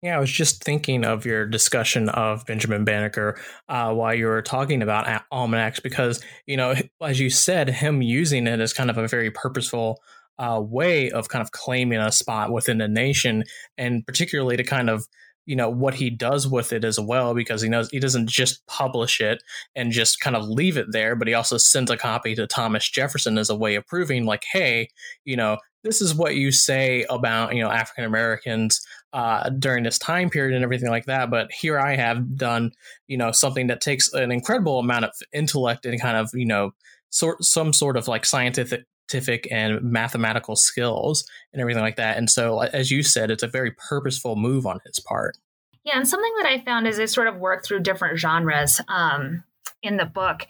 Yeah, 0.00 0.16
I 0.16 0.20
was 0.20 0.30
just 0.30 0.62
thinking 0.62 1.04
of 1.04 1.26
your 1.26 1.44
discussion 1.44 2.08
of 2.08 2.46
Benjamin 2.46 2.84
Banneker 2.84 3.36
uh, 3.68 3.92
while 3.92 4.14
you 4.14 4.26
were 4.26 4.42
talking 4.42 4.80
about 4.80 5.24
almanacs, 5.32 5.80
because 5.80 6.22
you 6.46 6.56
know, 6.56 6.76
as 7.02 7.18
you 7.18 7.30
said, 7.30 7.68
him 7.68 8.00
using 8.00 8.46
it 8.46 8.60
as 8.60 8.72
kind 8.72 8.90
of 8.90 8.98
a 8.98 9.08
very 9.08 9.32
purposeful 9.32 10.00
uh, 10.38 10.60
way 10.62 11.10
of 11.10 11.28
kind 11.28 11.42
of 11.42 11.50
claiming 11.50 11.98
a 11.98 12.12
spot 12.12 12.52
within 12.52 12.78
the 12.78 12.88
nation, 12.88 13.44
and 13.76 14.06
particularly 14.06 14.56
to 14.56 14.64
kind 14.64 14.90
of 14.90 15.06
you 15.48 15.56
know 15.56 15.70
what 15.70 15.94
he 15.94 16.10
does 16.10 16.46
with 16.46 16.74
it 16.74 16.84
as 16.84 17.00
well 17.00 17.34
because 17.34 17.62
he 17.62 17.70
knows 17.70 17.88
he 17.88 17.98
doesn't 17.98 18.28
just 18.28 18.64
publish 18.66 19.18
it 19.18 19.42
and 19.74 19.92
just 19.92 20.20
kind 20.20 20.36
of 20.36 20.46
leave 20.46 20.76
it 20.76 20.92
there 20.92 21.16
but 21.16 21.26
he 21.26 21.32
also 21.32 21.56
sends 21.56 21.90
a 21.90 21.96
copy 21.96 22.34
to 22.34 22.46
thomas 22.46 22.88
jefferson 22.88 23.38
as 23.38 23.48
a 23.48 23.56
way 23.56 23.74
of 23.74 23.86
proving 23.86 24.26
like 24.26 24.44
hey 24.52 24.86
you 25.24 25.34
know 25.34 25.56
this 25.84 26.02
is 26.02 26.14
what 26.14 26.34
you 26.34 26.52
say 26.52 27.06
about 27.08 27.54
you 27.56 27.62
know 27.62 27.70
african 27.70 28.04
americans 28.04 28.86
uh, 29.14 29.48
during 29.48 29.84
this 29.84 29.98
time 29.98 30.28
period 30.28 30.54
and 30.54 30.62
everything 30.62 30.90
like 30.90 31.06
that 31.06 31.30
but 31.30 31.50
here 31.50 31.78
i 31.78 31.96
have 31.96 32.36
done 32.36 32.70
you 33.06 33.16
know 33.16 33.32
something 33.32 33.68
that 33.68 33.80
takes 33.80 34.12
an 34.12 34.30
incredible 34.30 34.78
amount 34.78 35.06
of 35.06 35.12
intellect 35.32 35.86
and 35.86 35.98
kind 35.98 36.18
of 36.18 36.28
you 36.34 36.44
know 36.44 36.72
sort 37.08 37.42
some 37.42 37.72
sort 37.72 37.96
of 37.96 38.06
like 38.06 38.26
scientific 38.26 38.84
scientific 39.08 39.48
and 39.50 39.82
mathematical 39.82 40.56
skills 40.56 41.26
and 41.52 41.60
everything 41.60 41.82
like 41.82 41.96
that. 41.96 42.16
And 42.16 42.30
so, 42.30 42.60
as 42.60 42.90
you 42.90 43.02
said, 43.02 43.30
it's 43.30 43.42
a 43.42 43.48
very 43.48 43.72
purposeful 43.72 44.36
move 44.36 44.66
on 44.66 44.80
his 44.86 45.00
part. 45.00 45.36
Yeah, 45.84 45.96
and 45.96 46.08
something 46.08 46.32
that 46.38 46.46
I 46.46 46.62
found 46.64 46.86
is 46.86 46.96
they 46.98 47.06
sort 47.06 47.28
of 47.28 47.36
work 47.36 47.64
through 47.64 47.80
different 47.80 48.18
genres. 48.18 48.80
Um, 48.88 49.44
in 49.80 49.96
the 49.96 50.04
book. 50.04 50.44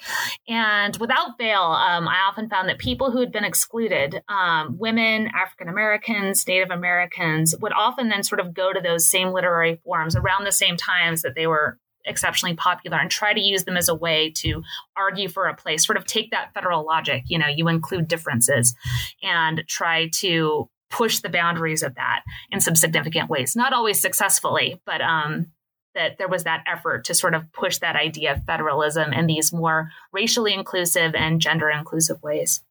And 0.48 0.96
without 0.96 1.36
fail, 1.36 1.60
um, 1.60 2.08
I 2.08 2.20
often 2.30 2.48
found 2.48 2.66
that 2.70 2.78
people 2.78 3.10
who 3.10 3.20
had 3.20 3.30
been 3.30 3.44
excluded, 3.44 4.22
um, 4.26 4.78
women, 4.78 5.28
African 5.34 5.68
Americans, 5.68 6.46
Native 6.48 6.70
Americans, 6.70 7.54
would 7.60 7.74
often 7.74 8.08
then 8.08 8.22
sort 8.22 8.40
of 8.40 8.54
go 8.54 8.72
to 8.72 8.80
those 8.80 9.06
same 9.06 9.28
literary 9.34 9.80
forms 9.84 10.16
around 10.16 10.44
the 10.44 10.52
same 10.52 10.78
times 10.78 11.20
that 11.20 11.34
they 11.34 11.46
were 11.46 11.78
exceptionally 12.04 12.54
popular 12.54 12.98
and 12.98 13.10
try 13.10 13.32
to 13.32 13.40
use 13.40 13.64
them 13.64 13.76
as 13.76 13.88
a 13.88 13.94
way 13.94 14.30
to 14.30 14.62
argue 14.96 15.28
for 15.28 15.46
a 15.46 15.54
place, 15.54 15.86
sort 15.86 15.98
of 15.98 16.06
take 16.06 16.30
that 16.30 16.52
federal 16.54 16.84
logic, 16.84 17.24
you 17.26 17.38
know, 17.38 17.46
you 17.48 17.68
include 17.68 18.08
differences 18.08 18.74
and 19.22 19.64
try 19.66 20.08
to 20.14 20.68
push 20.90 21.20
the 21.20 21.28
boundaries 21.28 21.82
of 21.82 21.94
that 21.96 22.22
in 22.50 22.60
some 22.60 22.74
significant 22.74 23.28
ways. 23.28 23.54
Not 23.54 23.72
always 23.72 24.00
successfully, 24.00 24.80
but 24.86 25.00
um, 25.00 25.52
that 25.94 26.16
there 26.18 26.28
was 26.28 26.44
that 26.44 26.64
effort 26.66 27.04
to 27.04 27.14
sort 27.14 27.34
of 27.34 27.52
push 27.52 27.78
that 27.78 27.96
idea 27.96 28.32
of 28.32 28.44
federalism 28.44 29.12
in 29.12 29.26
these 29.26 29.52
more 29.52 29.90
racially 30.12 30.54
inclusive 30.54 31.14
and 31.14 31.40
gender 31.40 31.68
inclusive 31.68 32.22
ways. 32.22 32.62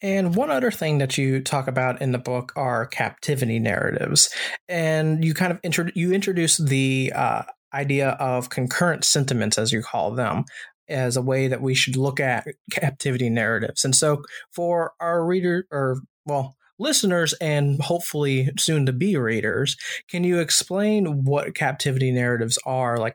And 0.00 0.34
one 0.34 0.50
other 0.50 0.70
thing 0.70 0.98
that 0.98 1.18
you 1.18 1.40
talk 1.40 1.68
about 1.68 2.00
in 2.00 2.12
the 2.12 2.18
book 2.18 2.52
are 2.56 2.86
captivity 2.86 3.58
narratives, 3.58 4.32
and 4.68 5.24
you 5.24 5.34
kind 5.34 5.52
of 5.52 5.60
intro- 5.62 5.90
you 5.94 6.12
introduce 6.12 6.56
the 6.56 7.12
uh, 7.14 7.42
idea 7.74 8.10
of 8.10 8.50
concurrent 8.50 9.04
sentiments, 9.04 9.58
as 9.58 9.72
you 9.72 9.82
call 9.82 10.12
them, 10.12 10.44
as 10.88 11.16
a 11.16 11.22
way 11.22 11.48
that 11.48 11.62
we 11.62 11.74
should 11.74 11.96
look 11.96 12.20
at 12.20 12.46
captivity 12.70 13.30
narratives. 13.30 13.84
And 13.84 13.94
so, 13.94 14.22
for 14.50 14.92
our 15.00 15.24
reader, 15.24 15.66
or 15.70 16.00
well, 16.26 16.56
listeners 16.78 17.32
and 17.34 17.80
hopefully 17.80 18.50
soon 18.58 18.86
to 18.86 18.92
be 18.92 19.16
readers, 19.16 19.76
can 20.08 20.24
you 20.24 20.40
explain 20.40 21.24
what 21.24 21.54
captivity 21.54 22.10
narratives 22.10 22.58
are? 22.66 22.98
Like, 22.98 23.14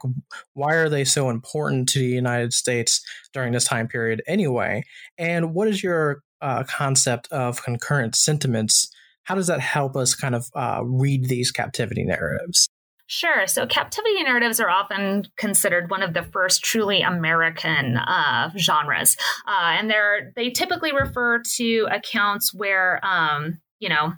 why 0.54 0.76
are 0.76 0.90
they 0.90 1.04
so 1.04 1.30
important 1.30 1.90
to 1.90 2.00
the 2.00 2.06
United 2.06 2.54
States 2.54 3.02
during 3.34 3.54
this 3.54 3.66
time 3.66 3.88
period 3.88 4.22
anyway? 4.28 4.84
And 5.18 5.54
what 5.54 5.68
is 5.68 5.84
your 5.84 6.22
uh, 6.42 6.64
concept 6.64 7.28
of 7.32 7.64
concurrent 7.64 8.16
sentiments? 8.16 8.90
How 9.24 9.36
does 9.36 9.48
that 9.48 9.60
help 9.60 9.96
us 9.96 10.16
kind 10.16 10.36
of 10.36 10.48
uh, 10.56 10.82
read 10.84 11.26
these 11.26 11.52
captivity 11.52 12.04
narratives? 12.04 12.70
Sure. 13.10 13.48
So 13.48 13.66
captivity 13.66 14.22
narratives 14.22 14.60
are 14.60 14.70
often 14.70 15.24
considered 15.38 15.90
one 15.90 16.04
of 16.04 16.14
the 16.14 16.24
first 16.24 16.62
truly 16.62 17.02
American 17.02 17.96
uh, 17.96 18.52
genres, 18.58 19.16
uh, 19.48 19.76
and 19.78 19.90
they're 19.90 20.34
they 20.36 20.50
typically 20.50 20.92
refer 20.94 21.42
to 21.56 21.88
accounts 21.90 22.54
where 22.54 23.00
um, 23.06 23.62
you 23.80 23.88
know 23.88 24.14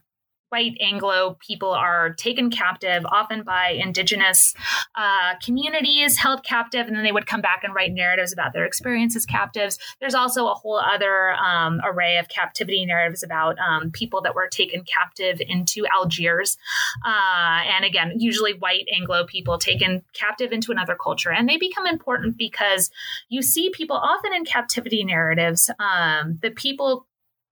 white 0.49 0.77
Anglo 0.79 1.37
people 1.39 1.71
are 1.71 2.13
taken 2.13 2.49
captive, 2.49 3.05
often 3.05 3.43
by 3.43 3.69
indigenous 3.69 4.53
uh, 4.95 5.35
communities 5.43 6.17
held 6.17 6.43
captive, 6.43 6.87
and 6.87 6.95
then 6.95 7.03
they 7.03 7.11
would 7.11 7.27
come 7.27 7.41
back 7.41 7.63
and 7.63 7.73
write 7.73 7.91
narratives 7.91 8.33
about 8.33 8.53
their 8.53 8.65
experience 8.65 9.15
as 9.15 9.25
captives. 9.25 9.77
There's 9.99 10.15
also 10.15 10.47
a 10.47 10.53
whole 10.53 10.79
other 10.79 11.33
um, 11.33 11.81
array 11.83 12.17
of 12.17 12.27
captivity 12.29 12.85
narratives 12.85 13.23
about 13.23 13.57
um, 13.59 13.91
people 13.91 14.21
that 14.21 14.35
were 14.35 14.47
taken 14.47 14.83
captive 14.83 15.41
into 15.47 15.85
Algiers. 15.93 16.57
Uh, 17.05 17.61
and 17.75 17.85
again, 17.85 18.13
usually 18.17 18.53
white 18.53 18.87
Anglo 18.93 19.25
people 19.25 19.57
taken 19.57 20.03
captive 20.13 20.51
into 20.51 20.71
another 20.71 20.95
culture. 20.95 21.31
And 21.31 21.47
they 21.47 21.57
become 21.57 21.85
important 21.85 22.37
because 22.37 22.91
you 23.29 23.41
see 23.41 23.69
people 23.69 23.95
often 23.95 24.33
in 24.33 24.45
captivity 24.45 25.03
narratives, 25.03 25.69
um, 25.79 26.39
the 26.41 26.51
people 26.51 27.05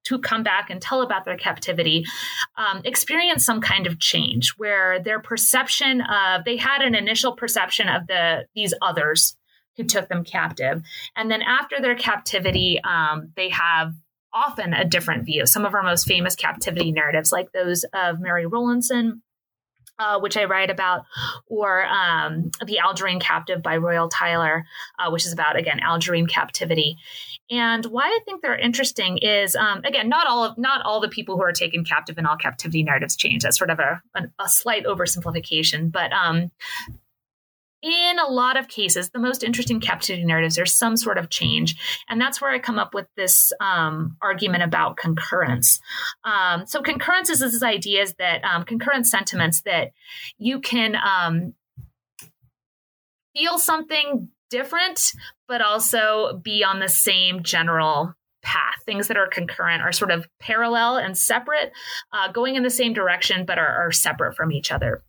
who 0.07 0.19
come 0.19 0.43
back 0.43 0.69
and 0.69 0.81
tell 0.81 1.01
about 1.01 1.25
their 1.25 1.37
captivity 1.37 2.05
um, 2.57 2.81
experience 2.85 3.45
some 3.45 3.61
kind 3.61 3.87
of 3.87 3.99
change 3.99 4.53
where 4.57 5.01
their 5.01 5.19
perception 5.19 6.01
of 6.01 6.43
they 6.45 6.57
had 6.57 6.81
an 6.81 6.95
initial 6.95 7.33
perception 7.33 7.87
of 7.87 8.07
the 8.07 8.45
these 8.55 8.73
others 8.81 9.35
who 9.75 9.83
took 9.83 10.09
them 10.09 10.23
captive. 10.23 10.81
And 11.15 11.29
then 11.29 11.41
after 11.43 11.79
their 11.79 11.95
captivity 11.95 12.79
um, 12.83 13.31
they 13.35 13.49
have 13.49 13.93
often 14.33 14.73
a 14.73 14.85
different 14.85 15.25
view. 15.25 15.45
Some 15.45 15.65
of 15.65 15.73
our 15.73 15.83
most 15.83 16.05
famous 16.05 16.35
captivity 16.35 16.91
narratives 16.91 17.31
like 17.31 17.51
those 17.51 17.85
of 17.93 18.19
mary 18.19 18.45
rowlandson 18.45 19.21
uh, 19.99 20.19
which 20.19 20.37
I 20.37 20.45
write 20.45 20.69
about, 20.69 21.05
or 21.47 21.85
um, 21.85 22.51
The 22.65 22.79
Algerine 22.79 23.19
Captive 23.19 23.61
by 23.61 23.77
Royall 23.77 24.09
Tyler, 24.09 24.65
uh, 24.99 25.09
which 25.09 25.25
is 25.25 25.33
about, 25.33 25.57
again, 25.57 25.79
Algerine 25.79 26.27
captivity. 26.27 26.97
And 27.49 27.85
why 27.85 28.03
I 28.03 28.19
think 28.25 28.41
they're 28.41 28.57
interesting 28.57 29.17
is, 29.19 29.55
um, 29.55 29.81
again, 29.85 30.09
not 30.09 30.27
all 30.27 30.43
of 30.43 30.57
not 30.57 30.81
all 30.85 30.99
the 30.99 31.07
people 31.07 31.37
who 31.37 31.43
are 31.43 31.53
taken 31.53 31.85
captive 31.85 32.17
in 32.17 32.25
all 32.25 32.35
captivity 32.35 32.83
narratives 32.83 33.15
change. 33.15 33.43
That's 33.43 33.57
sort 33.57 33.69
of 33.69 33.79
a, 33.79 34.01
a, 34.15 34.23
a 34.39 34.49
slight 34.49 34.85
oversimplification, 34.85 35.91
but 35.91 36.11
um, 36.11 36.51
in 37.87 38.19
a 38.19 38.27
lot 38.27 38.57
of 38.57 38.67
cases, 38.67 39.09
the 39.09 39.19
most 39.19 39.43
interesting 39.43 39.79
captivity 39.79 40.25
narratives, 40.25 40.55
there's 40.55 40.73
some 40.73 40.97
sort 40.97 41.17
of 41.17 41.29
change. 41.29 41.75
And 42.09 42.19
that's 42.19 42.41
where 42.41 42.51
I 42.51 42.59
come 42.59 42.79
up 42.79 42.93
with 42.93 43.07
this 43.15 43.51
um, 43.59 44.17
argument 44.21 44.63
about 44.63 44.97
concurrence. 44.97 45.79
Um, 46.23 46.65
so, 46.65 46.81
concurrence 46.81 47.29
is 47.29 47.39
this 47.39 47.63
idea 47.63 48.01
is 48.01 48.13
that 48.15 48.43
um, 48.43 48.63
concurrent 48.63 49.07
sentiments 49.07 49.61
that 49.61 49.91
you 50.37 50.59
can 50.59 50.95
um, 50.95 51.53
feel 53.35 53.57
something 53.57 54.29
different, 54.49 55.11
but 55.47 55.61
also 55.61 56.39
be 56.43 56.63
on 56.63 56.79
the 56.79 56.89
same 56.89 57.43
general 57.43 58.13
path. 58.41 58.75
Things 58.85 59.07
that 59.07 59.17
are 59.17 59.27
concurrent 59.27 59.81
are 59.81 59.91
sort 59.91 60.11
of 60.11 60.27
parallel 60.39 60.97
and 60.97 61.17
separate, 61.17 61.71
uh, 62.13 62.31
going 62.31 62.55
in 62.55 62.63
the 62.63 62.69
same 62.69 62.93
direction, 62.93 63.45
but 63.45 63.57
are, 63.57 63.87
are 63.87 63.91
separate 63.91 64.35
from 64.35 64.51
each 64.51 64.71
other. 64.71 65.03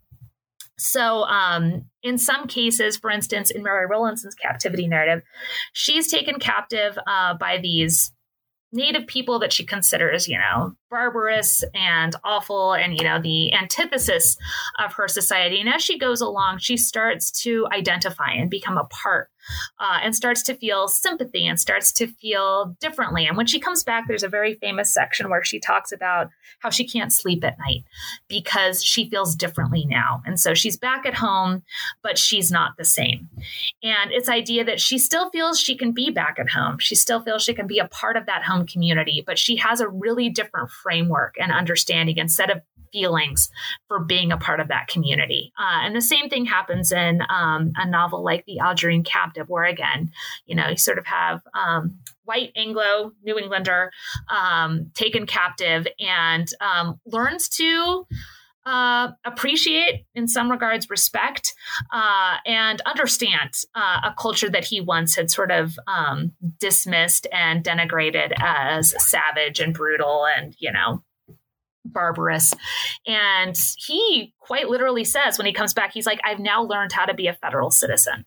So, 0.79 1.25
um, 1.25 1.87
in 2.03 2.19
some 2.19 2.47
cases, 2.47 2.97
for 2.97 3.11
instance, 3.11 3.51
in 3.51 3.63
Mary 3.63 3.87
Rowlandson's 3.89 4.35
captivity 4.35 4.87
narrative, 4.87 5.23
she's 5.73 6.11
taken 6.11 6.39
captive 6.39 6.97
uh, 7.07 7.35
by 7.35 7.59
these 7.59 8.13
native 8.73 9.07
people 9.07 9.41
that 9.41 9.53
she 9.53 9.65
considers, 9.65 10.29
you 10.29 10.39
know, 10.39 10.75
barbarous 10.91 11.65
and 11.75 12.15
awful 12.25 12.73
and, 12.73 12.99
you 12.99 13.05
know, 13.05 13.21
the 13.21 13.53
antithesis 13.53 14.37
of 14.79 14.95
her 14.95 15.09
society. 15.09 15.61
And 15.61 15.69
as 15.69 15.83
she 15.83 15.99
goes 15.99 16.21
along, 16.21 16.59
she 16.59 16.77
starts 16.77 17.31
to 17.43 17.67
identify 17.73 18.31
and 18.31 18.51
become 18.51 18.79
a 18.79 18.85
part 18.85 19.31
uh, 19.79 19.99
and 20.03 20.15
starts 20.15 20.43
to 20.43 20.55
feel 20.55 20.89
sympathy 20.89 21.47
and 21.47 21.59
starts 21.59 21.93
to 21.93 22.07
feel 22.07 22.77
differently. 22.81 23.27
And 23.27 23.37
when 23.37 23.47
she 23.47 23.61
comes 23.61 23.85
back, 23.85 24.07
there's 24.07 24.23
a 24.23 24.29
very 24.29 24.55
famous 24.55 24.93
section 24.93 25.31
where 25.31 25.45
she 25.45 25.59
talks 25.59 25.93
about 25.93 26.31
how 26.61 26.71
she 26.71 26.87
can't 26.87 27.13
sleep 27.13 27.45
at 27.45 27.59
night 27.59 27.85
because 28.29 28.83
she 28.83 29.09
feels 29.09 29.35
differently 29.35 29.87
now. 29.87 30.23
And 30.27 30.39
so 30.39 30.55
she's 30.55 30.77
back 30.77 31.07
at 31.07 31.15
home, 31.15 31.63
but 32.03 32.19
she's 32.19 32.51
not 32.51 32.77
the 32.77 32.85
same. 32.85 33.29
And 33.83 34.11
it's 34.13 34.29
idea 34.29 34.65
that 34.65 34.81
she 34.81 34.99
still 34.99 35.31
feels 35.31 35.61
she 35.61 35.77
can 35.77 35.93
be 35.93 36.11
back 36.11 36.37
at 36.39 36.51
home. 36.51 36.79
She 36.79 36.95
still 36.95 37.21
feels 37.21 37.43
she 37.43 37.55
can 37.55 37.67
be 37.67 37.79
a 37.79 37.89
part 37.89 38.17
of 38.17 38.27
that 38.27 38.45
home 38.45 38.67
community, 38.67 39.23
but 39.25 39.39
she 39.39 39.57
has 39.57 39.81
a 39.81 39.89
really 39.89 40.29
different 40.29 40.71
framework 40.83 41.35
and 41.41 41.53
understanding 41.53 42.19
and 42.19 42.31
set 42.31 42.51
of 42.51 42.61
feelings 42.93 43.51
for 43.87 44.01
being 44.05 44.33
a 44.33 44.37
part 44.37 44.61
of 44.61 44.69
that 44.69 44.89
community. 44.89 45.53
Uh, 45.59 45.81
and 45.85 45.95
the 45.95 46.01
same 46.01 46.29
thing 46.29 46.47
happens 46.47 46.93
in 46.93 47.21
um, 47.29 47.73
a 47.77 47.89
novel 47.89 48.23
like 48.23 48.45
The 48.47 48.61
Algerine 48.61 49.05
Captive, 49.05 49.49
where 49.49 49.65
again, 49.65 50.11
you 50.47 50.55
know, 50.55 50.69
you 50.69 50.77
sort 50.77 50.99
of 50.99 51.07
have 51.07 51.43
um, 51.55 51.99
white 52.25 52.53
Anglo 52.57 53.13
New 53.23 53.39
Englander 53.39 53.91
um, 54.29 54.91
taken 54.95 55.27
captive 55.27 55.87
and 56.01 56.49
um, 56.61 57.01
learns 57.07 57.49
to. 57.51 58.07
Uh, 58.69 59.13
appreciate, 59.25 60.05
in 60.15 60.29
some 60.29 60.51
regards, 60.51 60.91
respect 60.91 61.55
uh, 61.91 62.37
and 62.45 62.83
understand 62.83 63.51
uh, 63.75 64.01
a 64.05 64.15
culture 64.19 64.51
that 64.51 64.63
he 64.63 64.79
once 64.79 65.17
had 65.17 65.31
sort 65.31 65.51
of 65.51 65.79
um, 65.87 66.33
dismissed 66.61 67.27
and 67.33 67.65
denigrated 67.65 68.31
as 68.39 68.95
savage 69.09 69.59
and 69.59 69.73
brutal 69.73 70.27
and, 70.37 70.55
you 70.59 70.71
know, 70.71 71.03
barbarous. 71.93 72.53
And 73.07 73.57
he 73.77 74.35
quite 74.39 74.69
literally 74.69 75.05
says 75.05 75.39
when 75.39 75.47
he 75.47 75.53
comes 75.53 75.75
back, 75.75 75.93
he's 75.93 76.07
like, 76.07 76.21
I've 76.25 76.39
now 76.39 76.63
learned 76.63 76.93
how 76.93 77.05
to 77.05 77.15
be 77.15 77.27
a 77.27 77.35
federal 77.35 77.71
citizen. 77.71 78.25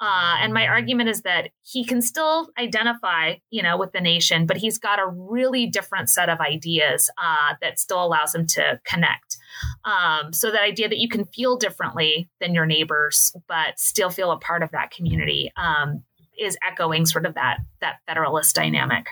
Uh, 0.00 0.36
and 0.40 0.52
my 0.52 0.66
argument 0.66 1.08
is 1.08 1.22
that 1.22 1.50
he 1.62 1.84
can 1.84 2.02
still 2.02 2.50
identify, 2.58 3.34
you 3.50 3.62
know, 3.62 3.76
with 3.76 3.92
the 3.92 4.00
nation, 4.00 4.46
but 4.46 4.56
he's 4.56 4.78
got 4.78 4.98
a 4.98 5.06
really 5.06 5.66
different 5.66 6.10
set 6.10 6.28
of 6.28 6.40
ideas 6.40 7.10
uh, 7.18 7.54
that 7.60 7.78
still 7.78 8.04
allows 8.04 8.34
him 8.34 8.46
to 8.46 8.80
connect. 8.84 9.36
Um, 9.84 10.32
so 10.32 10.50
that 10.50 10.62
idea 10.62 10.88
that 10.88 10.98
you 10.98 11.08
can 11.08 11.24
feel 11.24 11.56
differently 11.56 12.28
than 12.40 12.54
your 12.54 12.66
neighbors, 12.66 13.34
but 13.48 13.78
still 13.78 14.10
feel 14.10 14.32
a 14.32 14.38
part 14.38 14.62
of 14.62 14.70
that 14.72 14.90
community 14.90 15.52
um, 15.56 16.02
is 16.38 16.56
echoing 16.66 17.06
sort 17.06 17.26
of 17.26 17.34
that 17.34 17.58
that 17.80 17.96
federalist 18.06 18.54
dynamic. 18.54 19.06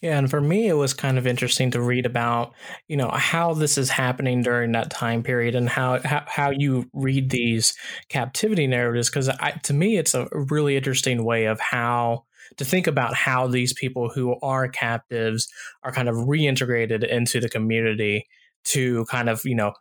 Yeah, 0.00 0.18
and 0.18 0.30
for 0.30 0.40
me, 0.40 0.68
it 0.68 0.74
was 0.74 0.94
kind 0.94 1.18
of 1.18 1.26
interesting 1.26 1.72
to 1.72 1.80
read 1.80 2.06
about, 2.06 2.54
you 2.86 2.96
know, 2.96 3.10
how 3.10 3.52
this 3.52 3.76
is 3.76 3.90
happening 3.90 4.42
during 4.42 4.72
that 4.72 4.90
time 4.90 5.22
period 5.22 5.54
and 5.56 5.68
how 5.68 6.00
how, 6.04 6.24
how 6.26 6.50
you 6.50 6.88
read 6.92 7.30
these 7.30 7.74
captivity 8.08 8.66
narratives. 8.66 9.10
Because 9.10 9.28
to 9.64 9.74
me, 9.74 9.96
it's 9.96 10.14
a 10.14 10.28
really 10.32 10.76
interesting 10.76 11.24
way 11.24 11.46
of 11.46 11.58
how 11.58 12.24
to 12.58 12.64
think 12.64 12.86
about 12.86 13.14
how 13.14 13.48
these 13.48 13.72
people 13.72 14.08
who 14.08 14.36
are 14.40 14.68
captives 14.68 15.48
are 15.82 15.92
kind 15.92 16.08
of 16.08 16.14
reintegrated 16.14 17.04
into 17.06 17.40
the 17.40 17.48
community 17.48 18.26
to 18.64 19.04
kind 19.06 19.28
of 19.28 19.44
you 19.44 19.54
know 19.54 19.72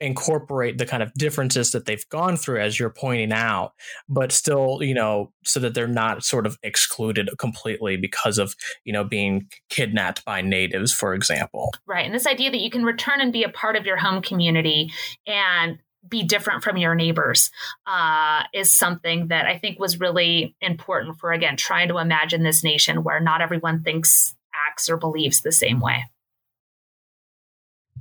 incorporate 0.00 0.78
the 0.78 0.86
kind 0.86 1.02
of 1.02 1.12
differences 1.14 1.72
that 1.72 1.86
they've 1.86 2.08
gone 2.08 2.36
through 2.36 2.60
as 2.60 2.78
you're 2.78 2.90
pointing 2.90 3.32
out 3.32 3.72
but 4.08 4.32
still 4.32 4.78
you 4.80 4.94
know 4.94 5.32
so 5.44 5.60
that 5.60 5.74
they're 5.74 5.86
not 5.86 6.24
sort 6.24 6.46
of 6.46 6.58
excluded 6.62 7.30
completely 7.38 7.96
because 7.96 8.38
of 8.38 8.54
you 8.84 8.92
know 8.92 9.04
being 9.04 9.48
kidnapped 9.70 10.24
by 10.24 10.40
natives 10.40 10.92
for 10.92 11.14
example 11.14 11.72
right 11.86 12.06
and 12.06 12.14
this 12.14 12.26
idea 12.26 12.50
that 12.50 12.60
you 12.60 12.70
can 12.70 12.84
return 12.84 13.20
and 13.20 13.32
be 13.32 13.44
a 13.44 13.48
part 13.48 13.76
of 13.76 13.86
your 13.86 13.96
home 13.96 14.20
community 14.20 14.90
and 15.26 15.78
be 16.08 16.22
different 16.22 16.62
from 16.62 16.76
your 16.76 16.94
neighbors 16.94 17.50
uh, 17.86 18.42
is 18.52 18.76
something 18.76 19.28
that 19.28 19.46
I 19.46 19.58
think 19.58 19.78
was 19.78 20.00
really 20.00 20.54
important 20.60 21.18
for, 21.18 21.32
again, 21.32 21.56
trying 21.56 21.88
to 21.88 21.98
imagine 21.98 22.42
this 22.42 22.62
nation 22.62 23.02
where 23.02 23.20
not 23.20 23.40
everyone 23.40 23.82
thinks, 23.82 24.34
acts, 24.68 24.88
or 24.88 24.96
believes 24.96 25.40
the 25.40 25.52
same 25.52 25.80
way. 25.80 26.04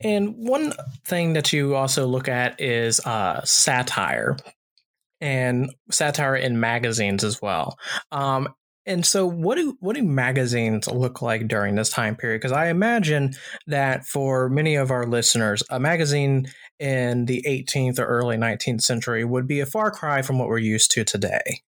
And 0.02 0.36
one 0.38 0.74
thing 1.06 1.34
that 1.34 1.54
you 1.54 1.76
also 1.76 2.08
look 2.08 2.28
at 2.28 2.60
is 2.60 3.00
uh, 3.02 3.44
satire 3.44 4.38
and 5.22 5.74
satire 5.92 6.36
in 6.36 6.60
magazines 6.60 7.24
as 7.24 7.42
well. 7.42 7.78
Um, 8.12 8.50
and 8.86 9.06
so, 9.06 9.26
what 9.26 9.56
do 9.56 9.78
what 9.80 9.96
do 9.96 10.04
magazines 10.04 10.88
look 10.90 11.22
like 11.22 11.48
during 11.48 11.76
this 11.76 11.90
time 11.90 12.18
period? 12.18 12.42
Because 12.42 12.52
I 12.52 12.68
imagine 12.68 13.34
that 13.68 14.06
for 14.06 14.50
many 14.50 14.76
of 14.76 14.92
our 14.92 15.06
listeners, 15.06 15.64
a 15.70 15.80
magazine 15.80 16.48
in 16.80 17.26
the 17.26 17.42
18th 17.48 18.00
or 18.00 18.06
early 18.06 18.36
19th 18.36 18.82
century 18.82 19.24
would 19.24 19.48
be 19.48 19.62
a 19.62 19.66
far 19.66 19.90
cry 19.90 20.22
from 20.22 20.38
what 20.38 20.50
we're 20.50 20.58
used 20.58 20.92
to 20.92 21.06
today. 21.06 21.62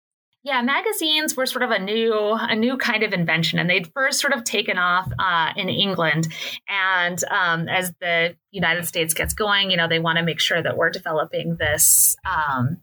Yeah, 0.45 0.61
magazines 0.61 1.37
were 1.37 1.45
sort 1.45 1.63
of 1.63 1.71
a 1.71 1.79
new 1.79 2.13
a 2.33 2.53
new 2.53 2.77
kind 2.77 3.03
of 3.03 3.13
invention, 3.13 3.59
and 3.59 3.69
they'd 3.69 3.91
first 3.93 4.19
sort 4.19 4.33
of 4.33 4.43
taken 4.43 4.77
off 4.77 5.09
uh, 5.17 5.53
in 5.55 5.69
England. 5.69 6.27
And 6.67 7.23
um, 7.31 7.69
as 7.69 7.93
the 8.01 8.35
United 8.51 8.85
States 8.85 9.13
gets 9.13 9.33
going, 9.33 9.71
you 9.71 9.77
know, 9.77 9.87
they 9.87 9.99
want 9.99 10.17
to 10.17 10.23
make 10.23 10.41
sure 10.41 10.61
that 10.61 10.75
we're 10.75 10.89
developing 10.89 11.55
this. 11.55 12.17
Um, 12.25 12.77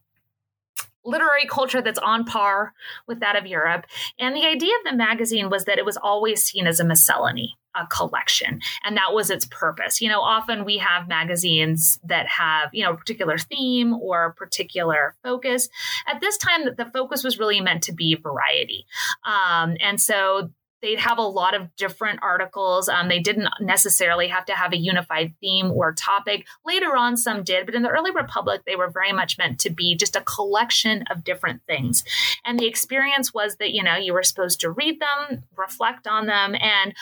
literary 1.03 1.46
culture 1.46 1.81
that's 1.81 1.99
on 1.99 2.25
par 2.25 2.75
with 3.09 3.20
that 3.20 3.35
of 3.35 3.46
Europe. 3.46 3.87
And 4.18 4.37
the 4.37 4.44
idea 4.44 4.73
of 4.77 4.90
the 4.90 4.96
magazine 4.96 5.49
was 5.49 5.64
that 5.64 5.79
it 5.79 5.85
was 5.87 5.96
always 5.96 6.44
seen 6.44 6.66
as 6.66 6.79
a 6.79 6.85
miscellany 6.85 7.57
a 7.74 7.87
collection 7.87 8.61
and 8.85 8.96
that 8.96 9.12
was 9.12 9.30
its 9.30 9.46
purpose 9.46 10.00
you 10.00 10.09
know 10.09 10.20
often 10.20 10.64
we 10.64 10.78
have 10.78 11.09
magazines 11.09 11.98
that 12.04 12.26
have 12.26 12.70
you 12.72 12.85
know 12.85 12.92
a 12.92 12.96
particular 12.96 13.38
theme 13.38 13.94
or 13.94 14.26
a 14.26 14.35
particular 14.35 15.14
focus 15.22 15.68
at 16.06 16.20
this 16.20 16.37
time 16.37 16.62
the 16.76 16.90
focus 16.92 17.22
was 17.22 17.38
really 17.38 17.61
meant 17.61 17.83
to 17.83 17.92
be 17.92 18.14
variety 18.14 18.87
um, 19.24 19.76
and 19.80 20.00
so 20.00 20.50
they'd 20.83 20.98
have 20.98 21.18
a 21.18 21.22
lot 21.22 21.54
of 21.54 21.74
different 21.76 22.20
articles. 22.22 22.88
Um, 22.88 23.09
they 23.09 23.18
didn't 23.18 23.48
necessarily 23.61 24.28
have 24.28 24.46
to 24.46 24.54
have 24.54 24.72
a 24.72 24.78
unified 24.78 25.35
theme 25.40 25.70
or 25.70 25.92
topic. 25.92 26.46
Later 26.64 26.96
on, 26.96 27.16
some 27.16 27.42
did, 27.42 27.66
but 27.66 27.74
in 27.74 27.83
the 27.83 27.90
early 27.90 28.11
Republic, 28.11 28.62
they 28.66 28.76
were 28.76 28.90
very 28.90 29.12
much 29.12 29.38
meant 29.38 29.59
to 29.61 29.70
be 29.70 29.94
just 29.94 30.16
a 30.16 30.22
collection 30.22 31.04
of 31.11 31.24
different 31.24 31.62
things. 31.66 32.04
And 32.44 32.59
the 32.59 32.66
experience 32.66 33.35
was 33.35 33.56
that, 33.56 33.72
you 33.72 33.83
know, 33.83 33.96
you 33.96 34.12
were 34.12 34.22
supposed 34.22 34.61
to 34.61 34.70
read 34.70 35.00
them, 35.00 35.44
reflect 35.56 36.06
on 36.06 36.26
them, 36.26 36.54
and 36.54 36.94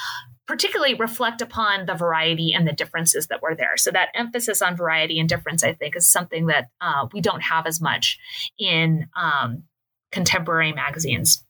particularly 0.49 0.95
reflect 0.95 1.43
upon 1.43 1.85
the 1.85 1.95
variety 1.95 2.55
and 2.55 2.67
the 2.67 2.73
differences 2.73 3.27
that 3.27 3.43
were 3.43 3.55
there. 3.55 3.77
So 3.77 3.91
that 3.91 4.09
emphasis 4.15 4.63
on 4.63 4.77
variety 4.77 5.21
and 5.21 5.29
difference, 5.29 5.63
I 5.63 5.75
think, 5.75 5.95
is 5.95 6.09
something 6.09 6.47
that 6.47 6.71
uh, 6.81 7.07
we 7.13 7.21
don't 7.21 7.43
have 7.43 7.67
as 7.67 7.81
much 7.81 8.19
in 8.59 9.07
um, 9.15 9.65
contemporary 10.11 10.73
magazines. 10.73 11.45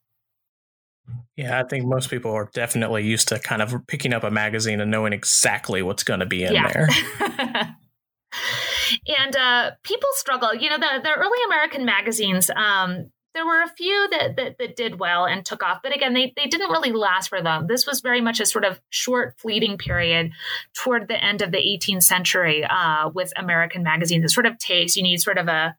Yeah, 1.37 1.61
I 1.61 1.63
think 1.63 1.87
most 1.87 2.11
people 2.11 2.33
are 2.33 2.51
definitely 2.53 3.05
used 3.05 3.29
to 3.29 3.39
kind 3.39 3.63
of 3.63 3.87
picking 3.87 4.13
up 4.13 4.25
a 4.25 4.31
magazine 4.31 4.81
and 4.81 4.91
knowing 4.91 5.13
exactly 5.13 5.81
what's 5.81 6.03
going 6.03 6.21
to 6.21 6.27
be 6.27 6.43
in 6.43 6.53
yeah. 6.53 6.73
there. 6.73 6.89
and 9.19 9.37
uh, 9.37 9.71
people 9.85 10.09
struggle. 10.15 10.55
You 10.55 10.71
know, 10.71 10.79
the, 10.79 11.01
the 11.03 11.13
early 11.13 11.39
American 11.47 11.85
magazines, 11.85 12.51
um, 12.51 13.11
there 13.35 13.47
were 13.47 13.62
a 13.62 13.69
few 13.69 14.09
that, 14.11 14.37
that, 14.37 14.59
that 14.59 14.77
did 14.77 14.99
well 14.99 15.25
and 15.25 15.45
took 15.45 15.62
off, 15.62 15.81
but 15.83 15.95
again, 15.95 16.14
they 16.14 16.33
they 16.37 16.47
didn't 16.47 16.71
really 16.71 16.93
last 16.93 17.29
for 17.29 17.43
them. 17.43 17.67
This 17.67 17.87
was 17.87 18.01
very 18.01 18.21
much 18.21 18.41
a 18.41 18.47
sort 18.47 18.64
of 18.64 18.81
short, 18.91 19.35
fleeting 19.38 19.79
period 19.79 20.33
toward 20.75 21.09
the 21.09 21.23
end 21.23 21.43
of 21.43 21.53
the 21.53 21.59
18th 21.59 22.03
century 22.03 22.64
uh, 22.64 23.11
with 23.14 23.33
American 23.37 23.83
magazines. 23.83 24.25
It 24.25 24.31
sort 24.31 24.47
of 24.47 24.59
takes 24.59 24.97
you 24.97 25.03
need 25.03 25.21
sort 25.21 25.38
of 25.38 25.49
a 25.49 25.77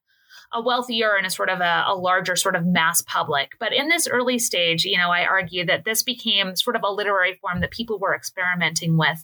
a 0.54 0.62
wealthier 0.62 1.16
and 1.16 1.28
a 1.28 1.30
sort 1.30 1.50
of 1.50 1.60
a, 1.60 1.84
a, 1.88 1.96
larger 1.96 2.36
sort 2.36 2.56
of 2.56 2.66
mass 2.66 3.02
public. 3.04 3.52
But 3.60 3.74
in 3.74 3.88
this 3.88 4.08
early 4.08 4.40
stage, 4.40 4.84
you 4.84 4.98
know, 4.98 5.10
I 5.10 5.26
argue 5.26 5.66
that 5.66 5.86
this 5.86 6.02
became 6.02 6.56
sort 6.56 6.76
of 6.76 6.84
a 6.84 6.92
literary 6.92 7.36
form 7.36 7.62
that 7.62 7.72
people 7.72 8.00
were 8.00 8.16
experimenting 8.16 8.98
with 8.98 9.24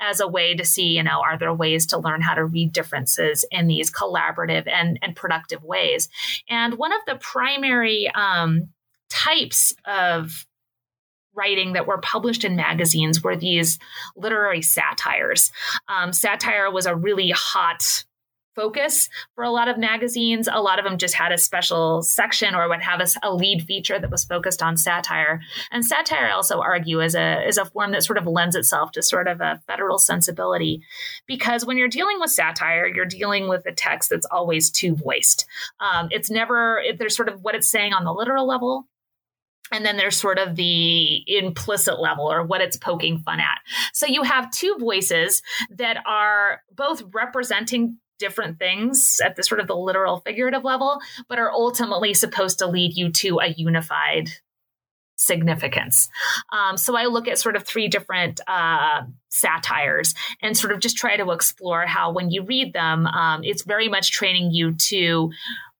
as 0.00 0.20
a 0.20 0.26
way 0.26 0.54
to 0.54 0.64
see, 0.64 0.96
you 0.96 1.02
know, 1.02 1.20
are 1.20 1.38
there 1.38 1.54
ways 1.54 1.86
to 1.86 1.98
learn 1.98 2.22
how 2.22 2.34
to 2.34 2.44
read 2.44 2.72
differences 2.72 3.44
in 3.50 3.68
these 3.68 3.90
collaborative 3.90 4.66
and, 4.66 4.98
and 5.02 5.14
productive 5.14 5.62
ways? 5.62 6.08
And 6.48 6.76
one 6.76 6.92
of 6.92 7.00
the 7.06 7.16
primary 7.16 8.10
um, 8.14 8.70
types 9.08 9.74
of 9.84 10.46
writing 11.34 11.72
that 11.74 11.86
were 11.86 11.98
published 11.98 12.44
in 12.44 12.56
magazines 12.56 13.22
were 13.22 13.36
these 13.36 13.78
literary 14.16 14.62
satires. 14.62 15.52
Um, 15.88 16.12
satire 16.12 16.70
was 16.70 16.86
a 16.86 16.94
really 16.94 17.30
hot 17.30 18.04
focus 18.54 19.08
for 19.34 19.44
a 19.44 19.50
lot 19.50 19.68
of 19.68 19.78
magazines. 19.78 20.48
A 20.50 20.60
lot 20.60 20.78
of 20.78 20.84
them 20.84 20.98
just 20.98 21.14
had 21.14 21.32
a 21.32 21.38
special 21.38 22.02
section 22.02 22.54
or 22.54 22.68
would 22.68 22.82
have 22.82 23.00
a, 23.00 23.06
a, 23.22 23.34
lead 23.34 23.64
feature 23.64 23.98
that 23.98 24.10
was 24.10 24.24
focused 24.24 24.62
on 24.62 24.76
satire. 24.76 25.40
And 25.70 25.84
satire, 25.84 26.26
I 26.26 26.32
also 26.32 26.60
argue, 26.60 27.00
is 27.00 27.14
a 27.14 27.46
is 27.46 27.58
a 27.58 27.64
form 27.64 27.92
that 27.92 28.04
sort 28.04 28.18
of 28.18 28.26
lends 28.26 28.56
itself 28.56 28.92
to 28.92 29.02
sort 29.02 29.28
of 29.28 29.40
a 29.40 29.60
federal 29.66 29.98
sensibility, 29.98 30.82
because 31.26 31.66
when 31.66 31.76
you're 31.76 31.88
dealing 31.88 32.20
with 32.20 32.30
satire, 32.30 32.86
you're 32.86 33.04
dealing 33.04 33.48
with 33.48 33.66
a 33.66 33.72
text 33.72 34.10
that's 34.10 34.26
always 34.26 34.70
two 34.70 34.94
voiced. 34.94 35.46
Um, 35.80 36.08
it's 36.10 36.30
never 36.30 36.82
there's 36.98 37.16
sort 37.16 37.28
of 37.28 37.42
what 37.42 37.54
it's 37.54 37.68
saying 37.68 37.92
on 37.92 38.04
the 38.04 38.12
literal 38.12 38.46
level. 38.46 38.86
And 39.72 39.84
then 39.84 39.96
there's 39.96 40.16
sort 40.16 40.38
of 40.38 40.56
the 40.56 41.24
implicit 41.26 41.98
level 41.98 42.30
or 42.30 42.44
what 42.44 42.60
it's 42.60 42.76
poking 42.76 43.18
fun 43.18 43.40
at. 43.40 43.58
So 43.92 44.06
you 44.06 44.22
have 44.22 44.50
two 44.50 44.76
voices 44.78 45.42
that 45.70 46.02
are 46.06 46.60
both 46.76 47.02
representing 47.12 47.98
different 48.24 48.58
things 48.58 49.20
at 49.22 49.36
the 49.36 49.42
sort 49.42 49.60
of 49.60 49.66
the 49.66 49.76
literal 49.76 50.20
figurative 50.20 50.64
level, 50.64 51.00
but 51.28 51.38
are 51.38 51.52
ultimately 51.52 52.14
supposed 52.14 52.58
to 52.60 52.66
lead 52.66 52.96
you 52.96 53.10
to 53.10 53.38
a 53.38 53.48
unified 53.48 54.30
significance. 55.16 56.08
Um, 56.52 56.76
so 56.76 56.96
I 56.96 57.04
look 57.04 57.28
at 57.28 57.38
sort 57.38 57.56
of 57.56 57.64
three 57.64 57.88
different 57.88 58.40
uh, 58.46 59.02
satires 59.28 60.14
and 60.42 60.56
sort 60.56 60.72
of 60.72 60.80
just 60.80 60.96
try 60.96 61.16
to 61.16 61.30
explore 61.30 61.86
how 61.86 62.12
when 62.12 62.30
you 62.30 62.42
read 62.44 62.72
them, 62.72 63.06
um, 63.06 63.44
it's 63.44 63.62
very 63.62 63.88
much 63.88 64.10
training 64.10 64.50
you 64.52 64.74
to 64.74 65.30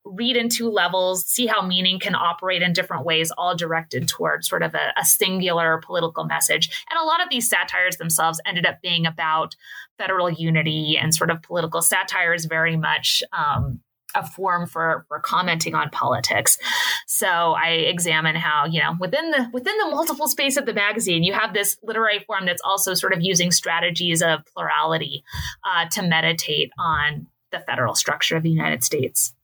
read 0.04 0.36
in 0.36 0.48
two 0.48 0.68
levels, 0.68 1.24
see 1.26 1.46
how 1.46 1.62
meaning 1.62 1.98
can 1.98 2.14
operate 2.14 2.62
in 2.62 2.72
different 2.72 3.04
ways, 3.04 3.30
all 3.38 3.56
directed 3.56 4.06
towards 4.08 4.48
sort 4.48 4.62
of 4.62 4.74
a, 4.74 4.92
a, 4.98 5.04
singular 5.04 5.80
political 5.84 6.24
message. 6.24 6.84
And 6.90 6.98
a 6.98 7.04
lot 7.04 7.22
of 7.22 7.28
these 7.30 7.48
satires 7.48 7.96
themselves 7.96 8.40
ended 8.44 8.66
up 8.66 8.82
being 8.82 9.06
about 9.06 9.56
federal 9.98 10.30
unity 10.30 10.98
and 11.00 11.14
sort 11.14 11.30
of 11.30 11.42
political 11.42 11.80
satire 11.80 12.34
is 12.34 12.44
very 12.44 12.76
much 12.76 13.22
um, 13.32 13.80
a 14.14 14.24
form 14.24 14.66
for 14.66 15.04
for 15.08 15.18
commenting 15.20 15.74
on 15.74 15.90
politics. 15.90 16.58
So 17.06 17.26
I 17.26 17.70
examine 17.70 18.36
how 18.36 18.66
you 18.66 18.80
know 18.80 18.94
within 19.00 19.30
the 19.30 19.50
within 19.52 19.76
the 19.78 19.90
multiple 19.90 20.28
space 20.28 20.56
of 20.56 20.66
the 20.66 20.74
magazine, 20.74 21.24
you 21.24 21.32
have 21.32 21.52
this 21.52 21.76
literary 21.82 22.20
form 22.20 22.46
that's 22.46 22.62
also 22.64 22.94
sort 22.94 23.12
of 23.12 23.22
using 23.22 23.50
strategies 23.50 24.22
of 24.22 24.40
plurality 24.54 25.24
uh, 25.64 25.88
to 25.90 26.02
meditate 26.02 26.70
on 26.78 27.26
the 27.50 27.60
federal 27.60 27.94
structure 27.94 28.36
of 28.36 28.42
the 28.42 28.50
United 28.50 28.84
States. 28.84 29.34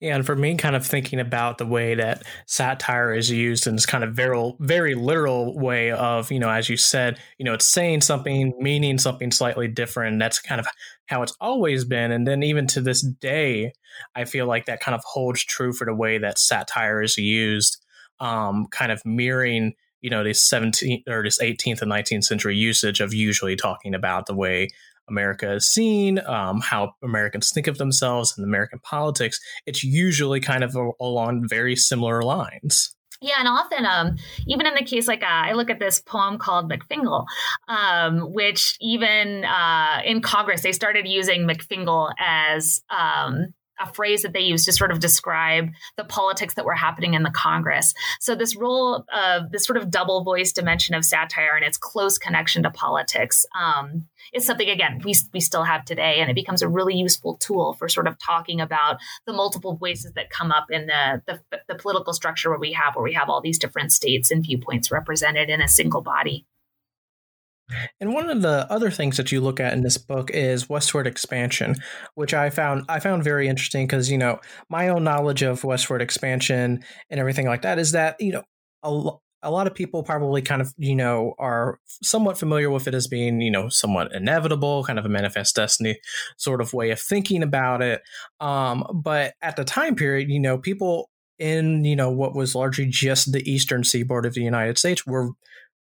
Yeah, 0.00 0.16
and 0.16 0.26
for 0.26 0.34
me, 0.34 0.56
kind 0.56 0.74
of 0.74 0.84
thinking 0.86 1.20
about 1.20 1.58
the 1.58 1.66
way 1.66 1.94
that 1.94 2.24
satire 2.46 3.14
is 3.14 3.30
used 3.30 3.66
in 3.66 3.76
this 3.76 3.86
kind 3.86 4.02
of 4.02 4.14
very, 4.14 4.52
very 4.58 4.94
literal 4.94 5.56
way 5.58 5.92
of, 5.92 6.30
you 6.32 6.38
know, 6.40 6.50
as 6.50 6.68
you 6.68 6.76
said, 6.76 7.18
you 7.38 7.44
know, 7.44 7.54
it's 7.54 7.66
saying 7.66 8.00
something, 8.00 8.52
meaning 8.58 8.98
something 8.98 9.30
slightly 9.30 9.68
different. 9.68 10.18
That's 10.18 10.40
kind 10.40 10.60
of 10.60 10.66
how 11.06 11.22
it's 11.22 11.36
always 11.40 11.84
been. 11.84 12.10
And 12.10 12.26
then 12.26 12.42
even 12.42 12.66
to 12.68 12.80
this 12.80 13.02
day, 13.02 13.72
I 14.14 14.24
feel 14.24 14.46
like 14.46 14.66
that 14.66 14.80
kind 14.80 14.94
of 14.94 15.02
holds 15.04 15.44
true 15.44 15.72
for 15.72 15.84
the 15.84 15.94
way 15.94 16.18
that 16.18 16.38
satire 16.38 17.02
is 17.02 17.16
used, 17.16 17.78
um, 18.18 18.66
kind 18.70 18.90
of 18.90 19.04
mirroring, 19.04 19.74
you 20.00 20.10
know, 20.10 20.24
this 20.24 20.42
17th 20.48 21.02
or 21.08 21.22
this 21.22 21.40
18th 21.40 21.82
and 21.82 21.92
19th 21.92 22.24
century 22.24 22.56
usage 22.56 23.00
of 23.00 23.14
usually 23.14 23.54
talking 23.54 23.94
about 23.94 24.26
the 24.26 24.34
way 24.34 24.68
America 25.12 25.52
is 25.52 25.68
seen, 25.68 26.18
um, 26.26 26.60
how 26.60 26.94
Americans 27.04 27.50
think 27.52 27.68
of 27.68 27.78
themselves 27.78 28.34
and 28.36 28.44
American 28.44 28.80
politics, 28.80 29.38
it's 29.66 29.84
usually 29.84 30.40
kind 30.40 30.64
of 30.64 30.74
a, 30.74 30.90
along 31.00 31.46
very 31.46 31.76
similar 31.76 32.22
lines. 32.22 32.96
Yeah, 33.20 33.36
and 33.38 33.46
often, 33.46 33.86
um, 33.86 34.16
even 34.48 34.66
in 34.66 34.74
the 34.74 34.82
case 34.84 35.06
like 35.06 35.22
uh, 35.22 35.26
I 35.28 35.52
look 35.52 35.70
at 35.70 35.78
this 35.78 36.00
poem 36.00 36.38
called 36.38 36.68
McFingal, 36.68 37.24
um, 37.68 38.32
which 38.32 38.76
even 38.80 39.44
uh, 39.44 40.00
in 40.04 40.20
Congress 40.22 40.62
they 40.62 40.72
started 40.72 41.06
using 41.06 41.42
McFingal 41.42 42.12
as 42.18 42.80
um, 42.90 43.54
a 43.80 43.92
phrase 43.92 44.22
that 44.22 44.32
they 44.32 44.40
use 44.40 44.64
to 44.64 44.72
sort 44.72 44.90
of 44.90 45.00
describe 45.00 45.70
the 45.96 46.04
politics 46.04 46.54
that 46.54 46.64
were 46.64 46.74
happening 46.74 47.14
in 47.14 47.22
the 47.22 47.30
Congress. 47.30 47.94
So 48.20 48.34
this 48.34 48.56
role 48.56 49.04
of 49.12 49.50
this 49.50 49.64
sort 49.64 49.76
of 49.76 49.90
double 49.90 50.22
voice 50.24 50.52
dimension 50.52 50.94
of 50.94 51.04
satire 51.04 51.56
and 51.56 51.64
its 51.64 51.78
close 51.78 52.18
connection 52.18 52.62
to 52.62 52.70
politics 52.70 53.46
um, 53.58 54.06
is 54.32 54.46
something 54.46 54.68
again 54.68 55.00
we 55.04 55.14
we 55.32 55.40
still 55.40 55.64
have 55.64 55.84
today, 55.84 56.20
and 56.20 56.30
it 56.30 56.34
becomes 56.34 56.62
a 56.62 56.68
really 56.68 56.94
useful 56.94 57.36
tool 57.36 57.74
for 57.74 57.88
sort 57.88 58.06
of 58.06 58.18
talking 58.18 58.60
about 58.60 58.98
the 59.26 59.32
multiple 59.32 59.76
voices 59.76 60.12
that 60.12 60.30
come 60.30 60.52
up 60.52 60.66
in 60.70 60.86
the 60.86 61.22
the, 61.26 61.60
the 61.68 61.74
political 61.74 62.12
structure 62.12 62.50
where 62.50 62.58
we 62.58 62.72
have 62.72 62.94
where 62.94 63.04
we 63.04 63.14
have 63.14 63.28
all 63.28 63.40
these 63.40 63.58
different 63.58 63.92
states 63.92 64.30
and 64.30 64.44
viewpoints 64.44 64.90
represented 64.90 65.50
in 65.50 65.60
a 65.60 65.68
single 65.68 66.02
body. 66.02 66.46
And 68.00 68.12
one 68.12 68.28
of 68.28 68.42
the 68.42 68.66
other 68.70 68.90
things 68.90 69.16
that 69.16 69.32
you 69.32 69.40
look 69.40 69.60
at 69.60 69.72
in 69.72 69.82
this 69.82 69.98
book 69.98 70.30
is 70.30 70.68
westward 70.68 71.06
expansion, 71.06 71.76
which 72.14 72.34
I 72.34 72.50
found 72.50 72.84
I 72.88 73.00
found 73.00 73.24
very 73.24 73.48
interesting 73.48 73.86
because 73.86 74.10
you 74.10 74.18
know 74.18 74.40
my 74.68 74.88
own 74.88 75.04
knowledge 75.04 75.42
of 75.42 75.64
westward 75.64 76.02
expansion 76.02 76.84
and 77.10 77.20
everything 77.20 77.46
like 77.46 77.62
that 77.62 77.78
is 77.78 77.92
that 77.92 78.16
you 78.20 78.32
know 78.32 78.42
a, 78.82 79.10
a 79.42 79.50
lot 79.50 79.66
of 79.66 79.74
people 79.74 80.02
probably 80.02 80.42
kind 80.42 80.62
of 80.62 80.72
you 80.76 80.94
know 80.94 81.34
are 81.38 81.78
somewhat 82.02 82.38
familiar 82.38 82.70
with 82.70 82.86
it 82.86 82.94
as 82.94 83.06
being 83.06 83.40
you 83.40 83.50
know 83.50 83.68
somewhat 83.68 84.14
inevitable, 84.14 84.84
kind 84.84 84.98
of 84.98 85.06
a 85.06 85.10
manifest 85.10 85.56
destiny 85.56 85.98
sort 86.36 86.60
of 86.60 86.72
way 86.72 86.90
of 86.90 87.00
thinking 87.00 87.42
about 87.42 87.82
it. 87.82 88.02
Um, 88.40 88.84
but 88.94 89.34
at 89.42 89.56
the 89.56 89.64
time 89.64 89.94
period, 89.94 90.30
you 90.30 90.40
know, 90.40 90.58
people 90.58 91.10
in 91.38 91.84
you 91.84 91.96
know 91.96 92.10
what 92.10 92.34
was 92.34 92.54
largely 92.54 92.86
just 92.86 93.32
the 93.32 93.50
eastern 93.50 93.82
seaboard 93.82 94.26
of 94.26 94.34
the 94.34 94.42
United 94.42 94.78
States 94.78 95.06
were 95.06 95.30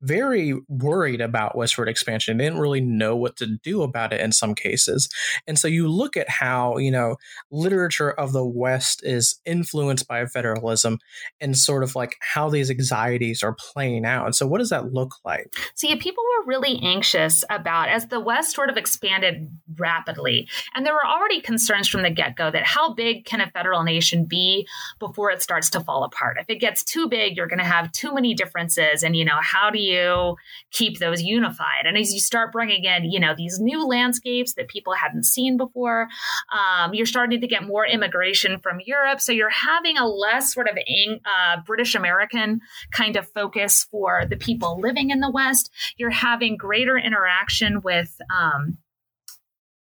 very 0.01 0.53
worried 0.67 1.21
about 1.21 1.55
westward 1.55 1.89
expansion. 1.89 2.37
They 2.37 2.43
didn't 2.43 2.59
really 2.59 2.81
know 2.81 3.15
what 3.15 3.35
to 3.37 3.57
do 3.63 3.81
about 3.81 4.13
it 4.13 4.21
in 4.21 4.31
some 4.31 4.53
cases. 4.53 5.09
And 5.47 5.57
so 5.57 5.67
you 5.67 5.87
look 5.87 6.15
at 6.15 6.29
how, 6.29 6.77
you 6.77 6.91
know, 6.91 7.15
literature 7.51 8.11
of 8.11 8.31
the 8.31 8.45
West 8.45 9.03
is 9.03 9.39
influenced 9.45 10.07
by 10.07 10.25
federalism 10.25 10.99
and 11.41 11.57
sort 11.57 11.83
of 11.83 11.95
like 11.95 12.15
how 12.21 12.49
these 12.49 12.69
anxieties 12.69 13.41
are 13.41 13.55
playing 13.57 14.05
out. 14.05 14.25
And 14.25 14.35
so 14.35 14.45
what 14.45 14.59
does 14.59 14.69
that 14.69 14.93
look 14.93 15.15
like? 15.25 15.51
So 15.75 15.87
yeah, 15.87 15.95
people 15.99 16.23
were 16.23 16.45
really 16.45 16.79
anxious 16.83 17.43
about 17.49 17.89
as 17.89 18.07
the 18.07 18.19
West 18.19 18.53
sort 18.53 18.69
of 18.69 18.77
expanded 18.77 19.49
rapidly. 19.77 20.47
And 20.75 20.85
there 20.85 20.93
were 20.93 21.05
already 21.05 21.41
concerns 21.41 21.87
from 21.87 22.03
the 22.03 22.11
get-go 22.11 22.51
that 22.51 22.65
how 22.65 22.93
big 22.93 23.25
can 23.25 23.41
a 23.41 23.49
federal 23.49 23.83
nation 23.83 24.25
be 24.25 24.67
before 24.99 25.31
it 25.31 25.41
starts 25.41 25.69
to 25.71 25.79
fall 25.79 26.03
apart? 26.03 26.37
If 26.39 26.49
it 26.49 26.59
gets 26.59 26.83
too 26.83 27.09
big, 27.09 27.35
you're 27.35 27.47
going 27.47 27.59
to 27.59 27.65
have 27.65 27.91
too 27.91 28.13
many 28.13 28.33
differences 28.33 29.01
and 29.01 29.15
you 29.15 29.25
know, 29.25 29.39
how 29.41 29.69
do 29.71 29.79
you 29.79 29.86
you 29.87 30.35
keep 30.71 30.99
those 30.99 31.21
unified? 31.21 31.85
And 31.85 31.97
as 31.97 32.13
you 32.13 32.19
start 32.19 32.51
bringing 32.51 32.83
in, 32.83 33.05
you 33.05 33.19
know, 33.19 33.33
these 33.35 33.59
new 33.59 33.85
landscapes 33.85 34.53
that 34.55 34.67
people 34.67 34.93
hadn't 34.93 35.23
seen 35.23 35.57
before, 35.57 36.07
um, 36.51 36.93
you're 36.93 37.05
starting 37.05 37.41
to 37.41 37.47
get 37.47 37.63
more 37.63 37.85
immigration 37.85 38.59
from 38.59 38.79
Europe. 38.85 39.21
So 39.21 39.31
you're 39.31 39.49
having 39.49 39.97
a 39.97 40.07
less 40.07 40.53
sort 40.53 40.69
of 40.69 40.77
uh, 40.77 41.61
British 41.65 41.95
American 41.95 42.61
kind 42.91 43.15
of 43.15 43.27
focus 43.29 43.87
for 43.89 44.25
the 44.29 44.37
people 44.37 44.79
living 44.79 45.09
in 45.09 45.19
the 45.19 45.31
West. 45.31 45.71
You're 45.97 46.09
having 46.09 46.57
greater 46.57 46.97
interaction 46.97 47.81
with, 47.81 48.15
um, 48.29 48.77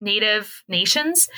native 0.01 0.62
nations. 0.69 1.29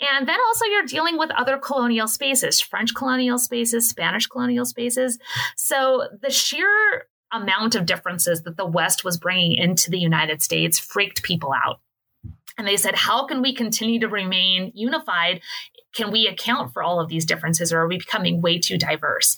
And 0.00 0.28
then 0.28 0.38
also 0.46 0.66
you're 0.66 0.84
dealing 0.84 1.18
with 1.18 1.30
other 1.30 1.58
colonial 1.58 2.06
spaces, 2.06 2.60
French 2.60 2.94
colonial 2.94 3.38
spaces, 3.38 3.88
Spanish 3.88 4.26
colonial 4.26 4.64
spaces. 4.64 5.18
So 5.56 6.08
the 6.20 6.30
sheer 6.30 7.06
amount 7.32 7.74
of 7.74 7.86
differences 7.86 8.42
that 8.42 8.56
the 8.56 8.66
West 8.66 9.04
was 9.04 9.16
bringing 9.16 9.52
into 9.54 9.90
the 9.90 9.98
United 9.98 10.42
States 10.42 10.78
freaked 10.78 11.22
people 11.22 11.52
out. 11.52 11.80
And 12.58 12.66
they 12.66 12.76
said, 12.76 12.94
how 12.94 13.26
can 13.26 13.40
we 13.40 13.54
continue 13.54 14.00
to 14.00 14.08
remain 14.08 14.72
unified? 14.74 15.40
Can 15.94 16.10
we 16.10 16.26
account 16.26 16.72
for 16.72 16.82
all 16.82 17.00
of 17.00 17.08
these 17.08 17.24
differences 17.24 17.72
or 17.72 17.80
are 17.80 17.88
we 17.88 17.98
becoming 17.98 18.40
way 18.40 18.58
too 18.58 18.78
diverse? 18.78 19.36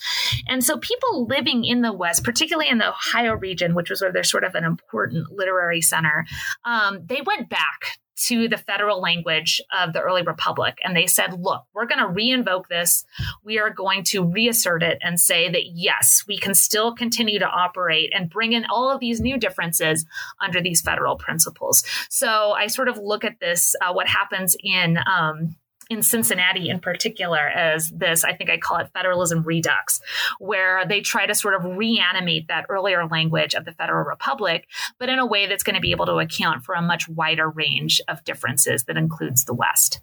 And 0.49 0.65
so 0.65 0.79
people 0.79 1.27
living 1.27 1.65
in 1.65 1.83
the 1.83 1.93
West, 1.93 2.25
particularly 2.25 2.69
in 2.69 2.79
the 2.79 2.89
Ohio 2.89 3.35
region, 3.35 3.75
which 3.75 3.91
was 3.91 4.03
where 4.03 4.13
they're 4.13 4.25
sort 4.25 4.45
of 4.45 4.55
an 4.55 4.65
important 4.65 5.31
literary 5.33 5.81
center, 5.81 6.27
um, 6.65 7.01
they 7.07 7.21
went 7.25 7.49
back 7.49 7.99
to 8.17 8.49
the 8.49 8.57
federal 8.57 9.01
language 9.01 9.61
of 9.77 9.93
the 9.93 10.01
early 10.01 10.23
republic. 10.23 10.79
And 10.85 10.97
they 10.97 11.07
said 11.07 11.41
look 11.41 11.65
we're 11.75 11.87
going 11.87 11.99
to 11.99 12.13
reinvoke 12.13 12.69
this. 12.69 13.05
We 13.43 13.59
are 13.59 13.71
going 13.71 14.05
to 14.05 14.25
reassert 14.25 14.83
it 14.83 14.99
and 15.03 15.19
say 15.19 15.51
that 15.51 15.67
yes 15.67 16.25
we 16.27 16.39
can 16.39 16.55
still 16.55 16.95
continue 16.95 17.39
to 17.39 17.47
operate 17.47 18.13
and 18.15 18.31
bring 18.31 18.53
in 18.53 18.65
all 18.67 18.91
of 18.91 19.01
these 19.01 19.21
new 19.21 19.39
differences 19.39 20.05
under 20.41 20.61
these 20.61 20.81
federal 20.81 21.17
principles. 21.17 21.85
So 22.09 22.53
i 22.53 22.67
sort 22.67 22.89
of 22.89 22.99
look 22.99 23.25
at 23.25 23.41
this 23.41 23.75
uh, 23.81 23.93
what 23.93 24.07
happens 24.09 24.57
in 24.63 24.99
um, 25.07 25.57
in 25.91 26.03
Cincinnati 26.03 26.69
in 26.69 26.81
particular 26.81 27.39
as 27.39 27.91
this, 27.91 28.25
I 28.25 28.35
think 28.35 28.51
I 28.51 28.59
call 28.59 28.79
it 28.79 28.91
federalism 28.95 29.43
redux, 29.43 30.01
where 30.39 30.87
they 30.87 31.01
try 31.01 31.27
to 31.27 31.35
sort 31.35 31.55
of 31.55 31.77
reanimate 31.77 32.49
that 32.49 32.67
earlier 32.69 33.07
language 33.07 33.55
of 33.55 33.65
the 33.65 33.73
Federal 33.73 34.05
Republic, 34.05 34.67
but 34.99 35.09
in 35.09 35.19
a 35.19 35.27
way 35.27 35.47
that's 35.47 35.63
going 35.63 35.75
to 35.75 35.81
be 35.81 35.91
able 35.91 36.07
to 36.07 36.19
account 36.19 36.65
for 36.65 36.75
a 36.75 36.83
much 36.83 37.09
wider 37.09 37.49
range 37.49 38.01
of 38.09 38.25
differences 38.25 38.85
that 38.85 38.97
includes 38.97 39.45
the 39.45 39.55
West. 39.55 40.01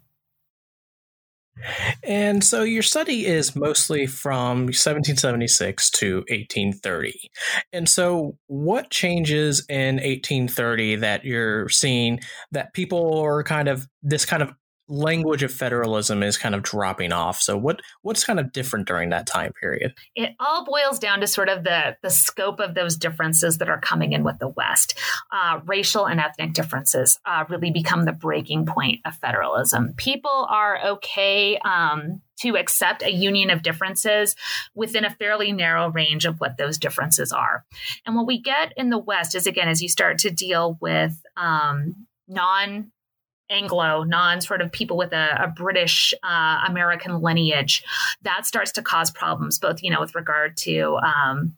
And 2.03 2.43
so 2.43 2.63
your 2.63 2.81
study 2.81 3.25
is 3.25 3.55
mostly 3.55 4.07
from 4.07 4.65
1776 4.67 5.89
to 5.91 6.17
1830. 6.29 7.29
And 7.73 7.87
so, 7.87 8.37
what 8.47 8.89
changes 8.89 9.65
in 9.69 9.95
1830 9.95 10.97
that 10.97 11.25
you're 11.25 11.69
seeing 11.69 12.19
that 12.51 12.73
people 12.73 13.19
are 13.19 13.43
kind 13.43 13.67
of 13.67 13.87
this 14.01 14.25
kind 14.25 14.41
of 14.41 14.53
language 14.91 15.41
of 15.41 15.51
federalism 15.51 16.21
is 16.21 16.37
kind 16.37 16.53
of 16.53 16.61
dropping 16.61 17.13
off. 17.13 17.41
So 17.41 17.57
what 17.57 17.81
what's 18.01 18.23
kind 18.23 18.39
of 18.39 18.51
different 18.51 18.87
during 18.87 19.09
that 19.09 19.25
time 19.25 19.53
period? 19.53 19.93
It 20.15 20.31
all 20.39 20.65
boils 20.65 20.99
down 20.99 21.21
to 21.21 21.27
sort 21.27 21.49
of 21.49 21.63
the 21.63 21.95
the 22.03 22.09
scope 22.09 22.59
of 22.59 22.75
those 22.75 22.97
differences 22.97 23.57
that 23.59 23.69
are 23.69 23.79
coming 23.79 24.11
in 24.11 24.23
with 24.23 24.37
the 24.39 24.49
West. 24.49 24.99
Uh, 25.31 25.61
racial 25.65 26.05
and 26.05 26.19
ethnic 26.19 26.53
differences 26.53 27.19
uh, 27.25 27.45
really 27.49 27.71
become 27.71 28.05
the 28.05 28.11
breaking 28.11 28.65
point 28.65 28.99
of 29.05 29.15
federalism. 29.15 29.93
People 29.95 30.47
are 30.49 30.79
okay. 30.85 31.57
Um, 31.63 32.21
to 32.39 32.57
accept 32.57 33.03
a 33.03 33.11
union 33.11 33.51
of 33.51 33.61
differences 33.61 34.35
within 34.73 35.05
a 35.05 35.11
fairly 35.11 35.51
narrow 35.51 35.91
range 35.91 36.25
of 36.25 36.39
what 36.39 36.57
those 36.57 36.79
differences 36.79 37.31
are. 37.31 37.63
And 38.03 38.15
what 38.15 38.25
we 38.25 38.41
get 38.41 38.73
in 38.75 38.89
the 38.89 38.97
West 38.97 39.35
is, 39.35 39.45
again, 39.45 39.67
as 39.67 39.79
you 39.79 39.87
start 39.87 40.17
to 40.19 40.31
deal 40.31 40.75
with 40.81 41.13
um, 41.37 42.07
non 42.27 42.91
Anglo, 43.51 44.03
non 44.03 44.41
sort 44.41 44.61
of 44.61 44.71
people 44.71 44.97
with 44.97 45.13
a, 45.13 45.43
a 45.43 45.47
British 45.47 46.13
uh, 46.23 46.63
American 46.67 47.21
lineage, 47.21 47.83
that 48.23 48.45
starts 48.45 48.71
to 48.73 48.81
cause 48.81 49.11
problems, 49.11 49.59
both, 49.59 49.83
you 49.83 49.91
know, 49.91 49.99
with 49.99 50.15
regard 50.15 50.57
to 50.57 50.97
um, 50.97 51.55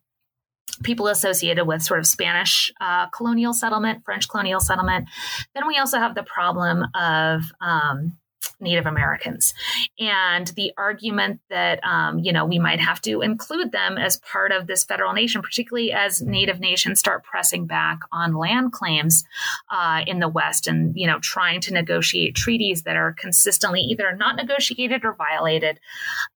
people 0.83 1.07
associated 1.07 1.65
with 1.65 1.81
sort 1.81 1.99
of 1.99 2.07
Spanish 2.07 2.71
uh, 2.81 3.07
colonial 3.07 3.53
settlement, 3.53 4.03
French 4.03 4.27
colonial 4.27 4.59
settlement. 4.59 5.07
Then 5.53 5.67
we 5.67 5.77
also 5.77 5.99
have 5.99 6.15
the 6.15 6.23
problem 6.23 6.85
of 6.95 7.43
um, 7.61 8.17
Native 8.63 8.85
Americans. 8.85 9.53
And 9.99 10.47
the 10.55 10.71
argument 10.77 11.41
that, 11.49 11.83
um, 11.83 12.19
you 12.19 12.31
know, 12.31 12.45
we 12.45 12.59
might 12.59 12.79
have 12.79 13.01
to 13.01 13.21
include 13.21 13.71
them 13.71 13.97
as 13.97 14.17
part 14.17 14.51
of 14.51 14.67
this 14.67 14.83
federal 14.83 15.13
nation, 15.13 15.41
particularly 15.41 15.91
as 15.91 16.21
Native 16.21 16.59
nations 16.59 16.99
start 16.99 17.23
pressing 17.23 17.67
back 17.67 17.99
on 18.11 18.33
land 18.35 18.71
claims 18.71 19.23
uh, 19.69 20.01
in 20.07 20.19
the 20.19 20.27
West 20.27 20.67
and, 20.67 20.95
you 20.95 21.07
know, 21.07 21.19
trying 21.19 21.61
to 21.61 21.73
negotiate 21.73 22.35
treaties 22.35 22.83
that 22.83 22.95
are 22.95 23.13
consistently 23.13 23.81
either 23.81 24.15
not 24.15 24.35
negotiated 24.35 25.05
or 25.05 25.13
violated. 25.13 25.79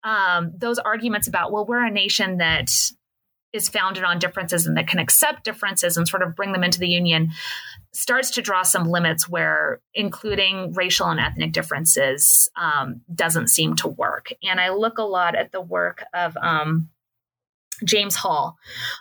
Um, 0.03 0.51
those 0.55 0.79
arguments 0.79 1.27
about, 1.27 1.51
well, 1.51 1.65
we're 1.65 1.85
a 1.85 1.91
nation 1.91 2.37
that 2.37 2.69
is 3.57 3.67
founded 3.67 4.05
on 4.05 4.19
differences 4.19 4.65
and 4.65 4.77
that 4.77 4.87
can 4.87 4.99
accept 4.99 5.43
differences 5.43 5.97
and 5.97 6.07
sort 6.07 6.23
of 6.23 6.35
bring 6.35 6.53
them 6.53 6.63
into 6.63 6.79
the 6.79 6.87
union 6.87 7.31
starts 7.97 8.31
to 8.31 8.41
draw 8.43 8.61
some 8.61 8.87
limits 8.87 9.27
where 9.27 9.81
including 9.95 10.71
racial 10.73 11.07
and 11.07 11.19
ethnic 11.19 11.51
differences 11.51 12.49
um, 12.55 13.01
doesn't 13.13 13.47
seem 13.47 13.75
to 13.75 13.87
work. 13.87 14.31
And 14.43 14.61
I 14.61 14.69
look 14.69 14.99
a 14.99 15.03
lot 15.03 15.35
at 15.35 15.51
the 15.51 15.61
work 15.61 16.03
of 16.13 16.37
um, 16.37 16.89
James 17.83 18.15
Hall, 18.15 18.57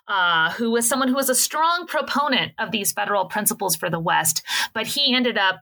uh, 0.08 0.50
who 0.52 0.70
was 0.70 0.88
someone 0.88 1.08
who 1.08 1.14
was 1.14 1.28
a 1.28 1.34
strong 1.34 1.86
proponent 1.86 2.52
of 2.58 2.70
these 2.70 2.92
federal 2.92 3.26
principles 3.26 3.76
for 3.76 3.90
the 3.90 4.00
West, 4.00 4.42
but 4.72 4.86
he 4.86 5.14
ended 5.14 5.36
up 5.36 5.60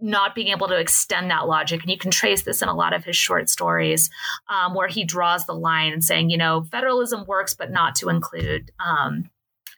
not 0.00 0.34
being 0.34 0.48
able 0.48 0.68
to 0.68 0.78
extend 0.78 1.30
that 1.30 1.46
logic. 1.48 1.82
And 1.82 1.90
you 1.90 1.98
can 1.98 2.10
trace 2.10 2.42
this 2.42 2.62
in 2.62 2.68
a 2.68 2.74
lot 2.74 2.94
of 2.94 3.04
his 3.04 3.16
short 3.16 3.48
stories 3.48 4.10
um, 4.48 4.74
where 4.74 4.88
he 4.88 5.04
draws 5.04 5.46
the 5.46 5.54
line 5.54 5.92
and 5.92 6.04
saying, 6.04 6.30
you 6.30 6.36
know, 6.36 6.64
federalism 6.70 7.24
works, 7.26 7.54
but 7.54 7.70
not 7.70 7.94
to 7.96 8.08
include 8.08 8.70
um, 8.78 9.30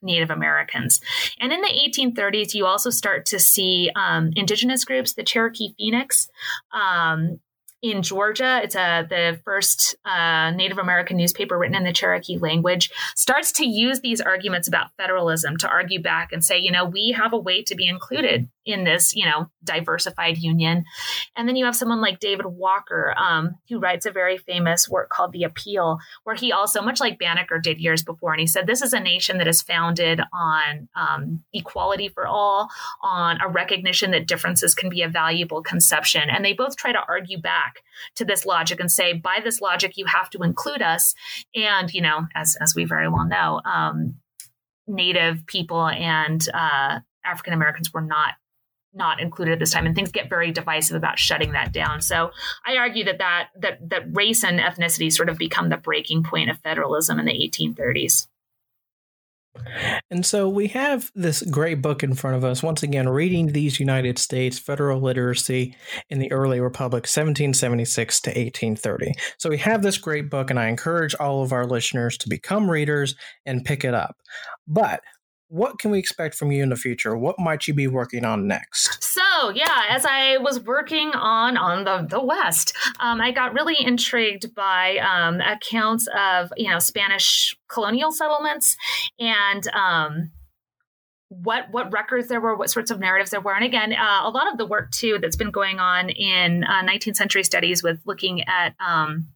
Native 0.03 0.31
Americans. 0.31 1.01
And 1.39 1.53
in 1.53 1.61
the 1.61 1.69
1830s, 1.69 2.55
you 2.55 2.67
also 2.67 2.91
start 2.91 3.27
to 3.27 3.39
see 3.39 3.91
um, 3.95 4.31
indigenous 4.37 4.85
groups, 4.85 5.15
the 5.15 5.23
Cherokee 5.23 5.75
Phoenix, 5.79 6.29
um, 6.73 7.41
in 7.83 8.03
Georgia. 8.03 8.61
It's 8.63 8.75
a, 8.75 9.07
the 9.09 9.41
first 9.45 9.97
uh, 10.05 10.51
Native 10.51 10.79
American 10.79 11.17
newspaper 11.17 11.59
written 11.59 11.77
in 11.77 11.85
the 11.85 11.93
Cherokee 11.93 12.39
language, 12.39 12.91
starts 13.17 13.53
to 13.53 13.67
use 13.67 14.01
these 14.01 14.21
arguments 14.21 14.69
about 14.69 14.95
federalism 14.97 15.57
to 15.59 15.69
argue 15.69 16.03
back 16.03 16.33
and 16.33 16.45
say, 16.45 16.59
you 16.59 16.71
know, 16.71 16.85
we 16.85 17.13
have 17.17 17.33
a 17.33 17.39
way 17.39 17.63
to 17.63 17.75
be 17.75 17.89
included 17.89 18.49
in 18.67 18.85
this, 18.85 19.17
you 19.17 19.25
know, 19.25 19.51
diversified 19.65 20.37
union. 20.37 20.85
And 21.35 21.49
then 21.49 21.57
you 21.57 21.65
have 21.65 21.75
someone 21.75 22.01
like 22.01 22.21
David 22.21 22.47
Walker, 22.47 23.15
um, 23.17 23.57
who 23.69 23.79
writes 23.79 24.05
a 24.05 24.11
very 24.11 24.37
famous 24.37 24.89
work 24.89 25.09
called 25.09 25.33
The 25.33 25.45
Appeal, 25.45 25.99
where 26.25 26.37
he 26.37 26.53
also, 26.53 26.83
much 26.83 27.01
like 27.01 27.19
Banneker 27.19 27.59
did 27.59 27.81
years 27.81 28.03
before, 28.03 28.33
and 28.33 28.41
he 28.41 28.47
said, 28.47 28.67
this 28.67 28.83
is 28.83 28.93
a 28.93 29.01
nation 29.01 29.39
that 29.39 29.49
is 29.49 29.63
founded 29.63 30.21
on 30.33 30.89
um, 30.95 31.43
equality 31.55 32.09
for 32.09 32.27
all, 32.27 32.69
on 33.03 33.41
a 33.41 33.49
recognition 33.49 34.11
that 34.11 34.29
differences 34.29 34.75
can 34.75 34.91
be 34.91 35.03
a 35.03 35.09
valuable 35.09 35.63
conception. 35.63 36.29
And 36.31 36.45
they 36.45 36.53
both 36.53 36.77
try 36.77 36.93
to 36.93 37.03
argue 37.09 37.41
back 37.41 37.70
to 38.17 38.25
this 38.25 38.47
logic 38.47 38.81
and 38.81 38.91
say, 38.91 39.13
by 39.13 39.41
this 39.43 39.61
logic, 39.61 39.97
you 39.97 40.07
have 40.07 40.31
to 40.31 40.43
include 40.43 40.83
us. 40.83 41.15
And, 41.55 41.93
you 41.93 42.03
know, 42.03 42.27
as, 42.35 42.57
as 42.61 42.75
we 42.75 42.85
very 42.85 43.09
well 43.09 43.27
know, 43.27 43.61
um, 43.65 44.17
Native 44.87 45.47
people 45.47 45.87
and 45.87 46.45
uh, 46.53 47.01
African 47.25 47.53
Americans 47.53 47.93
were 47.93 48.01
not 48.01 48.35
not 48.93 49.21
included 49.21 49.53
at 49.53 49.59
this 49.61 49.71
time. 49.71 49.87
And 49.87 49.95
things 49.95 50.11
get 50.11 50.29
very 50.29 50.51
divisive 50.51 50.97
about 50.97 51.17
shutting 51.17 51.53
that 51.53 51.73
down. 51.73 52.01
So 52.01 52.33
i 52.67 52.77
argue 52.77 53.05
that 53.05 53.19
that 53.19 53.49
that, 53.61 53.89
that 53.89 54.03
race 54.13 54.43
and 54.43 54.59
ethnicity 54.59 55.13
sort 55.13 55.29
of 55.29 55.39
become 55.39 55.69
the 55.69 55.77
breaking 55.77 56.25
point 56.25 56.51
of 56.51 56.59
federalism 56.59 57.21
in 57.21 57.27
the 57.27 57.33
1830s 57.33 58.27
and 60.11 60.25
so 60.25 60.49
we 60.49 60.69
have 60.69 61.11
this 61.15 61.43
great 61.43 61.83
book 61.83 62.03
in 62.03 62.15
front 62.15 62.37
of 62.37 62.45
us. 62.45 62.63
Once 62.63 62.83
again, 62.83 63.09
reading 63.09 63.49
these 63.49 63.81
United 63.81 64.19
States 64.19 64.59
federal 64.59 65.01
literacy 65.01 65.77
in 66.09 66.19
the 66.19 66.31
early 66.33 66.61
republic, 66.61 67.03
1776 67.03 68.21
to 68.21 68.31
1830. 68.31 69.13
So 69.39 69.51
we 69.51 69.59
have 69.59 69.83
this 69.83 69.99
great 69.99 70.31
book, 70.31 70.51
and 70.51 70.59
I 70.59 70.69
encourage 70.69 71.15
all 71.17 71.43
of 71.43 71.53
our 71.53 71.67
listeners 71.67 72.17
to 72.19 72.29
become 72.29 72.71
readers 72.71 73.17
and 73.45 73.65
pick 73.65 73.85
it 73.85 73.95
up. 73.95 74.17
But 74.69 75.01
what 75.51 75.81
can 75.81 75.91
we 75.91 75.99
expect 75.99 76.37
from 76.37 76.53
you 76.53 76.63
in 76.63 76.69
the 76.69 76.77
future? 76.77 77.17
What 77.17 77.37
might 77.39 77.67
you 77.67 77.75
be 77.75 77.89
working 77.89 78.25
on 78.25 78.47
next? 78.47 79.03
So, 79.03 79.51
yeah, 79.53 79.83
as 79.89 80.07
I 80.07 80.39
was 80.39 80.61
working 80.61 81.11
on 81.11 81.57
on 81.57 81.85
the, 81.85 82.07
the 82.09 82.25
West, 82.25 82.75
um, 83.01 83.21
I 83.21 83.33
got 83.33 83.53
really 83.53 83.77
intrigued 83.79 84.55
by 84.55 84.99
um, 84.99 85.41
accounts 85.41 86.09
of 86.17 86.53
you 86.57 86.71
know 86.71 86.79
Spanish 86.79 87.57
colonial 87.69 88.13
settlements 88.13 88.77
and 89.19 89.67
um, 89.75 90.31
what 91.29 91.67
what 91.73 91.93
records 91.93 92.29
there 92.29 92.41
were, 92.41 92.57
what 92.57 92.71
sorts 92.71 92.93
of 92.93 93.01
narratives 93.01 93.33
there 93.33 93.41
were, 93.41 93.55
and 93.55 93.65
again, 93.65 93.93
uh, 93.93 94.21
a 94.23 94.31
lot 94.31 94.51
of 94.51 94.57
the 94.57 94.67
work 94.67 94.93
too 94.93 95.19
that's 95.21 95.37
been 95.37 95.51
going 95.51 95.81
on 95.81 96.11
in 96.11 96.63
uh, 96.63 96.83
19th 96.85 97.17
century 97.17 97.43
studies 97.43 97.83
with 97.83 97.99
looking 98.07 98.45
at 98.45 98.75
um, 98.79 99.27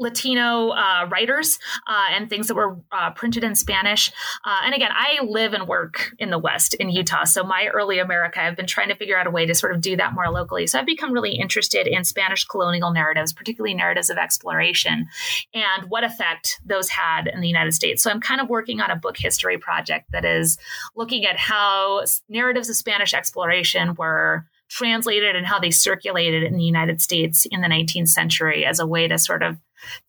Latino 0.00 0.70
uh, 0.70 1.06
writers 1.10 1.58
uh, 1.86 2.06
and 2.10 2.28
things 2.28 2.48
that 2.48 2.54
were 2.54 2.78
uh, 2.90 3.10
printed 3.10 3.44
in 3.44 3.54
Spanish. 3.54 4.10
Uh, 4.44 4.60
and 4.64 4.74
again, 4.74 4.90
I 4.92 5.22
live 5.22 5.52
and 5.52 5.68
work 5.68 6.14
in 6.18 6.30
the 6.30 6.38
West 6.38 6.74
in 6.74 6.88
Utah. 6.88 7.24
So 7.24 7.44
my 7.44 7.68
early 7.68 7.98
America, 7.98 8.42
I've 8.42 8.56
been 8.56 8.66
trying 8.66 8.88
to 8.88 8.96
figure 8.96 9.18
out 9.18 9.26
a 9.26 9.30
way 9.30 9.46
to 9.46 9.54
sort 9.54 9.74
of 9.74 9.80
do 9.80 9.96
that 9.96 10.14
more 10.14 10.30
locally. 10.30 10.66
So 10.66 10.78
I've 10.78 10.86
become 10.86 11.12
really 11.12 11.32
interested 11.32 11.86
in 11.86 12.04
Spanish 12.04 12.44
colonial 12.44 12.92
narratives, 12.92 13.32
particularly 13.32 13.74
narratives 13.74 14.10
of 14.10 14.16
exploration 14.16 15.06
and 15.54 15.90
what 15.90 16.02
effect 16.02 16.60
those 16.64 16.88
had 16.88 17.26
in 17.26 17.40
the 17.40 17.48
United 17.48 17.72
States. 17.72 18.02
So 18.02 18.10
I'm 18.10 18.20
kind 18.20 18.40
of 18.40 18.48
working 18.48 18.80
on 18.80 18.90
a 18.90 18.96
book 18.96 19.18
history 19.18 19.58
project 19.58 20.10
that 20.12 20.24
is 20.24 20.58
looking 20.96 21.26
at 21.26 21.36
how 21.36 22.04
narratives 22.28 22.70
of 22.70 22.76
Spanish 22.76 23.12
exploration 23.12 23.94
were 23.94 24.46
translated 24.70 25.36
and 25.36 25.46
how 25.46 25.58
they 25.58 25.70
circulated 25.70 26.44
in 26.44 26.56
the 26.56 26.64
United 26.64 27.00
States 27.00 27.46
in 27.50 27.60
the 27.60 27.66
19th 27.66 28.08
century 28.08 28.64
as 28.64 28.78
a 28.78 28.86
way 28.86 29.08
to 29.08 29.18
sort 29.18 29.42
of 29.42 29.58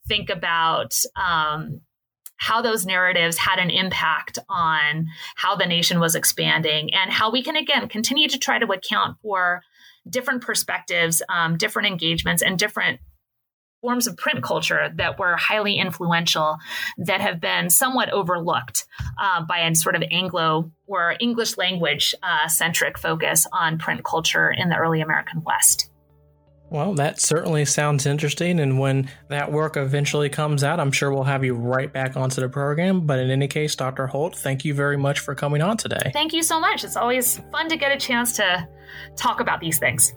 think 0.07 0.30
about 0.30 0.95
um, 1.15 1.82
how 2.38 2.61
those 2.61 2.86
narratives 2.86 3.38
had 3.38 3.59
an 3.59 3.69
impact 3.69 4.39
on 4.49 5.07
how 5.36 5.55
the 5.55 5.65
nation 5.65 5.99
was 5.99 6.15
expanding 6.15 6.93
and 6.93 7.11
how 7.11 7.32
we 7.32 7.43
can 7.43 7.55
again 7.55 7.88
continue 7.88 8.28
to 8.28 8.39
try 8.39 8.57
to 8.57 8.72
account 8.72 9.17
for 9.22 9.61
different 10.09 10.41
perspectives 10.41 11.22
um, 11.30 11.55
different 11.57 11.88
engagements 11.88 12.41
and 12.41 12.57
different 12.57 12.99
forms 13.82 14.07
of 14.07 14.15
print 14.15 14.43
culture 14.43 14.91
that 14.95 15.19
were 15.19 15.36
highly 15.36 15.78
influential 15.78 16.57
that 16.97 17.22
have 17.22 17.41
been 17.41 17.69
somewhat 17.69 18.09
overlooked 18.11 18.86
uh, 19.19 19.43
by 19.43 19.59
a 19.59 19.76
sort 19.76 19.95
of 19.95 20.03
Anglo 20.11 20.72
or 20.88 21.15
English 21.19 21.57
language 21.57 22.15
uh, 22.24 22.47
centric 22.47 22.97
focus 22.97 23.47
on 23.51 23.80
print 23.80 24.03
culture 24.03 24.51
in 24.51 24.69
the 24.69 24.78
early 24.78 25.01
American 25.01 25.43
West. 25.43 25.90
Well, 26.72 26.93
that 26.93 27.19
certainly 27.19 27.65
sounds 27.65 28.05
interesting. 28.05 28.61
And 28.61 28.80
when 28.80 29.09
that 29.28 29.51
work 29.51 29.76
eventually 29.76 30.30
comes 30.30 30.63
out, 30.63 30.80
I'm 30.80 30.93
sure 30.93 31.11
we'll 31.11 31.26
have 31.26 31.43
you 31.43 31.53
right 31.53 31.91
back 31.91 32.15
onto 32.15 32.39
the 32.39 32.47
program. 32.47 33.01
But 33.01 33.19
in 33.19 33.30
any 33.30 33.49
case, 33.49 33.76
Dr. 33.76 34.07
Holt, 34.07 34.38
thank 34.38 34.63
you 34.63 34.74
very 34.74 34.95
much 34.95 35.19
for 35.19 35.36
coming 35.36 35.61
on 35.61 35.76
today. 35.76 36.11
Thank 36.13 36.32
you 36.32 36.41
so 36.41 36.61
much. 36.61 36.86
It's 36.86 36.95
always 36.95 37.39
fun 37.51 37.67
to 37.67 37.76
get 37.76 37.91
a 37.91 37.97
chance 37.97 38.38
to 38.38 38.65
talk 39.17 39.41
about 39.41 39.59
these 39.59 39.80
things. 39.80 40.13